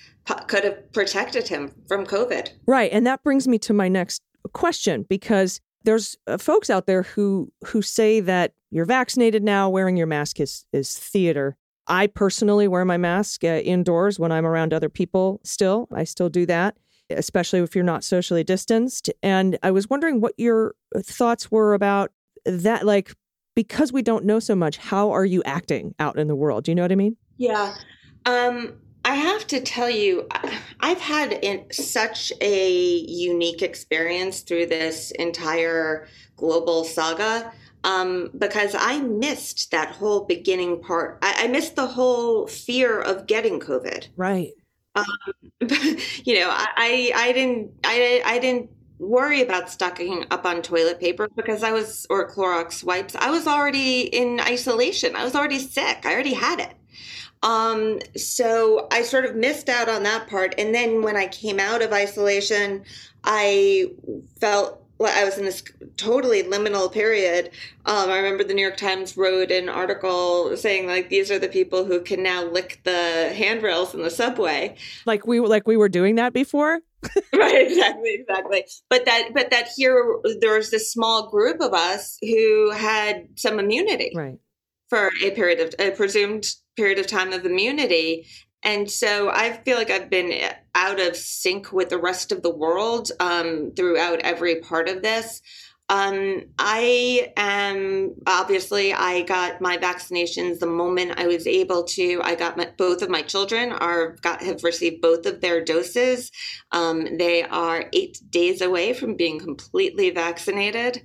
[0.48, 2.50] could have protected him from COVID.
[2.66, 4.24] right and that brings me to my next
[4.54, 9.98] question because there's uh, folks out there who who say that you're vaccinated now wearing
[9.98, 11.58] your mask is is theater.
[11.88, 15.88] I personally wear my mask uh, indoors when i'm around other people still.
[15.92, 16.78] I still do that
[17.18, 19.10] especially if you're not socially distanced.
[19.22, 22.12] And i was wondering what your thoughts were about
[22.46, 23.14] that like
[23.56, 26.64] because we don't know so much how are you acting out in the world?
[26.64, 27.18] Do you know what i mean?
[27.38, 27.74] Yeah.
[28.26, 30.28] Um, I have to tell you,
[30.80, 37.52] I've had in such a unique experience through this entire global saga
[37.84, 41.18] um, because I missed that whole beginning part.
[41.22, 44.08] I, I missed the whole fear of getting COVID.
[44.18, 44.52] right
[45.62, 51.00] you know, I, I, I didn't, I, I didn't worry about stocking up on toilet
[51.00, 53.16] paper because I was, or Clorox wipes.
[53.16, 55.16] I was already in isolation.
[55.16, 56.06] I was already sick.
[56.06, 56.74] I already had it.
[57.44, 60.54] Um, so I sort of missed out on that part.
[60.58, 62.84] And then when I came out of isolation,
[63.24, 63.92] I
[64.40, 65.64] felt like I was in this
[65.98, 67.50] totally liminal period.
[67.86, 71.48] Um, I remember the New York Times wrote an article saying like these are the
[71.48, 74.76] people who can now lick the handrails in the subway.
[75.06, 76.80] like we like we were doing that before
[77.34, 82.20] right exactly exactly but that but that here there was this small group of us
[82.22, 84.38] who had some immunity right
[84.92, 88.28] for a period of a presumed period of time of immunity.
[88.64, 90.32] And so i feel like i've been
[90.76, 95.42] out of sync with the rest of the world um, throughout every part of this
[95.92, 102.22] um, I am obviously I got my vaccinations the moment I was able to.
[102.24, 106.32] I got my, both of my children are got have received both of their doses.
[106.72, 111.04] Um, they are eight days away from being completely vaccinated,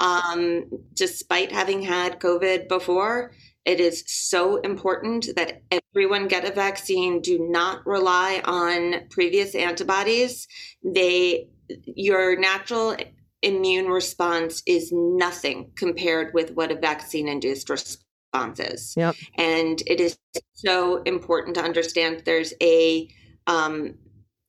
[0.00, 3.32] um, despite having had COVID before.
[3.64, 7.22] It is so important that everyone get a vaccine.
[7.22, 10.46] Do not rely on previous antibodies.
[10.84, 11.48] They
[11.84, 12.96] your natural
[13.46, 18.94] immune response is nothing compared with what a vaccine induced response is.
[18.96, 19.14] Yep.
[19.38, 20.18] And it is
[20.54, 23.08] so important to understand there's a
[23.46, 23.94] um,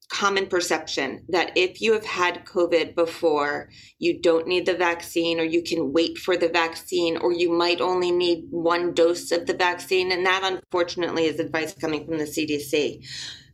[0.09, 3.69] common perception that if you have had COVID before,
[3.99, 7.81] you don't need the vaccine, or you can wait for the vaccine, or you might
[7.81, 10.11] only need one dose of the vaccine.
[10.11, 13.05] And that, unfortunately, is advice coming from the CDC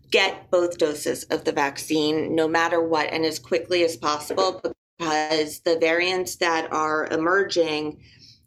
[0.09, 4.61] get both doses of the vaccine no matter what and as quickly as possible
[5.03, 7.99] because the variants that are emerging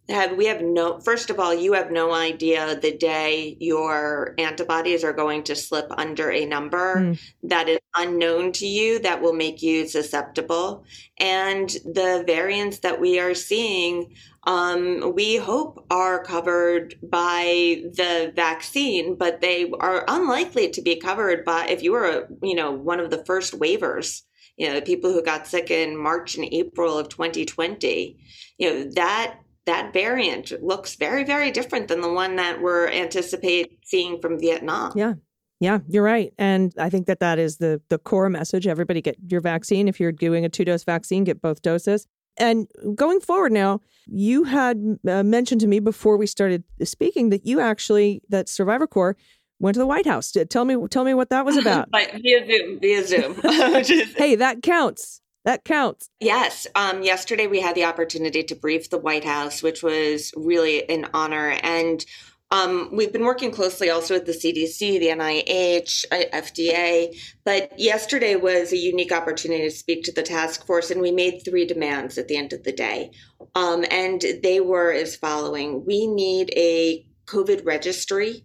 [0.09, 5.03] have we have no first of all you have no idea the day your antibodies
[5.03, 7.21] are going to slip under a number Mm.
[7.43, 10.85] that is unknown to you that will make you susceptible
[11.19, 19.17] and the variants that we are seeing um, we hope are covered by the vaccine,
[19.17, 23.11] but they are unlikely to be covered by if you were, you know, one of
[23.11, 24.23] the first waivers.
[24.57, 28.19] You know, the people who got sick in March and April of 2020.
[28.59, 33.79] You know that that variant looks very, very different than the one that we're anticipate
[33.85, 34.93] seeing from Vietnam.
[34.95, 35.15] Yeah.
[35.59, 36.35] Yeah, you're right.
[36.37, 38.67] And I think that that is the the core message.
[38.67, 39.89] Everybody get your vaccine.
[39.89, 42.07] If you're doing a two dose vaccine, get both doses.
[42.39, 47.47] And going forward now, you had uh, mentioned to me before we started speaking that
[47.47, 49.17] you actually, that Survivor Corps
[49.59, 50.33] went to the White House.
[50.49, 51.89] Tell me, tell me what that was about.
[51.91, 53.35] via Zoom, via Zoom.
[54.17, 55.21] Hey, that counts.
[55.45, 56.11] That counts.
[56.19, 56.67] Yes.
[56.75, 61.07] Um, yesterday, we had the opportunity to brief the White House, which was really an
[61.15, 61.57] honor.
[61.63, 62.05] And
[62.51, 67.17] um, we've been working closely also with the CDC, the NIH, FDA.
[67.45, 71.43] But yesterday was a unique opportunity to speak to the task force, and we made
[71.45, 73.13] three demands at the end of the day.
[73.55, 78.45] Um, and they were as following We need a COVID registry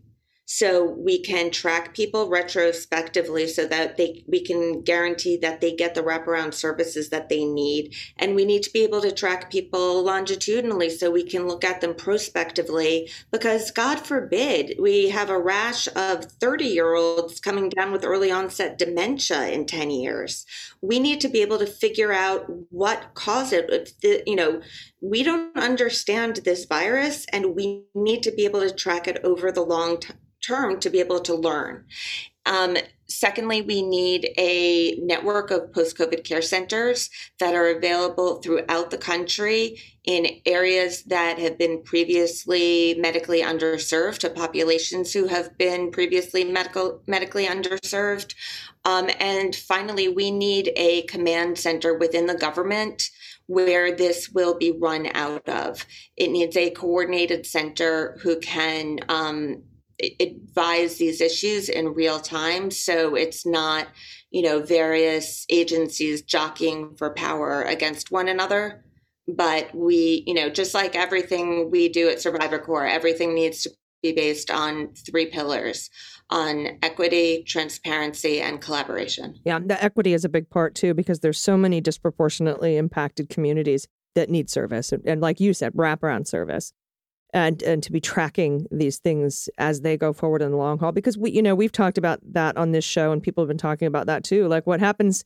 [0.53, 5.95] so we can track people retrospectively so that they we can guarantee that they get
[5.95, 7.95] the wraparound services that they need.
[8.17, 11.79] And we need to be able to track people longitudinally so we can look at
[11.79, 17.93] them prospectively because god forbid we have a rash of 30 year olds coming down
[17.93, 20.45] with early onset dementia in 10 years.
[20.81, 23.93] We need to be able to figure out what caused it
[24.27, 24.61] you know
[25.01, 29.51] we don't understand this virus and we need to be able to track it over
[29.51, 30.13] the long t-
[30.45, 31.85] term to be able to learn.
[32.45, 32.77] Um,
[33.07, 38.97] secondly, we need a network of post COVID care centers that are available throughout the
[38.97, 46.43] country in areas that have been previously medically underserved to populations who have been previously
[46.43, 48.33] medical medically underserved.
[48.85, 53.11] Um, and finally, we need a command center within the government
[53.51, 55.85] where this will be run out of.
[56.15, 59.63] It needs a coordinated center who can um,
[60.21, 62.71] advise these issues in real time.
[62.71, 63.89] So it's not
[64.29, 68.85] you know various agencies jockeying for power against one another.
[69.27, 73.71] But we you know just like everything we do at survivor corps everything needs to
[74.01, 75.89] be based on three pillars
[76.31, 81.39] on equity transparency and collaboration Yeah, the equity is a big part too because there's
[81.39, 86.73] so many disproportionately impacted communities that need service and, and like you said, wraparound service.
[87.33, 90.91] And and to be tracking these things as they go forward in the long haul
[90.91, 93.57] because we you know we've talked about that on this show and people have been
[93.57, 95.23] talking about that too like what happens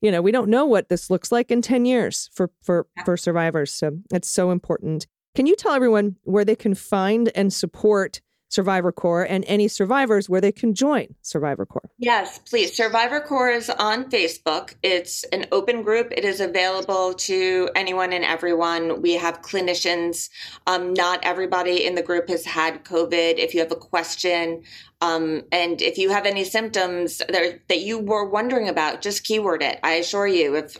[0.00, 3.16] you know we don't know what this looks like in 10 years for for for
[3.16, 8.20] survivors so it's so important can you tell everyone where they can find and support
[8.54, 12.76] survivor corps and any survivors where they can join survivor corps Yes, please.
[12.76, 14.74] Survivor Corps is on Facebook.
[14.82, 16.12] It's an open group.
[16.12, 19.00] It is available to anyone and everyone.
[19.00, 20.28] We have clinicians.
[20.66, 23.38] Um, not everybody in the group has had COVID.
[23.38, 24.64] If you have a question,
[25.00, 29.62] um, and if you have any symptoms that, that you were wondering about, just keyword
[29.62, 29.78] it.
[29.82, 30.76] I assure you, if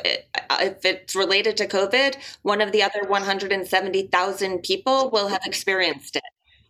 [0.61, 6.23] if it's related to COVID, one of the other 170,000 people will have experienced it.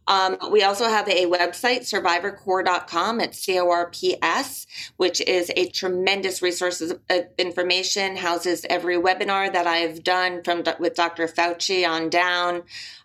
[0.07, 3.21] Um, we also have a website, survivorcorps.com.
[3.21, 7.01] It's C O R P S, which is a tremendous resource of
[7.39, 11.27] information, houses every webinar that I've done from with Dr.
[11.27, 12.63] Fauci on down.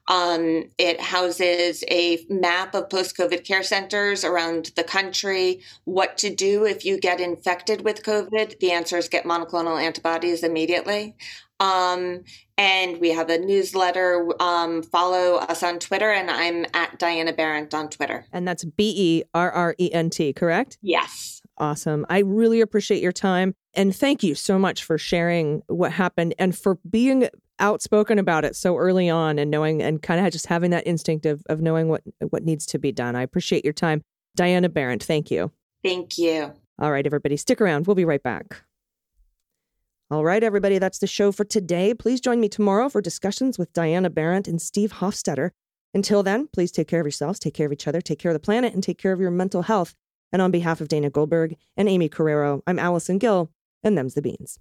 [0.09, 6.33] Um, it houses a map of post COVID care centers around the country, what to
[6.33, 8.59] do if you get infected with COVID.
[8.59, 11.15] The answer is get monoclonal antibodies immediately.
[11.59, 12.23] Um,
[12.57, 14.29] and we have a newsletter.
[14.41, 18.25] Um, follow us on Twitter, and I'm at Diana Berrent on Twitter.
[18.31, 21.41] and that's B E R R E N T correct Yes.
[21.57, 22.05] Awesome.
[22.09, 23.53] I really appreciate your time.
[23.73, 27.27] And thank you so much for sharing what happened and for being
[27.59, 31.25] outspoken about it so early on and knowing and kind of just having that instinct
[31.25, 33.17] of, of knowing what, what needs to be done.
[33.17, 34.01] I appreciate your time.
[34.37, 35.51] Diana Berrent, thank you.
[35.83, 36.53] Thank you.
[36.79, 37.87] All right, everybody, stick around.
[37.87, 38.63] We'll be right back.
[40.11, 41.93] All right, everybody, that's the show for today.
[41.93, 45.51] Please join me tomorrow for discussions with Diana Berrent and Steve Hofstetter.
[45.93, 48.33] Until then, please take care of yourselves, take care of each other, take care of
[48.33, 49.93] the planet, and take care of your mental health.
[50.33, 53.51] And on behalf of Dana Goldberg and Aimee Carrero, I'm Allison Gill,
[53.83, 54.57] and them's the beans.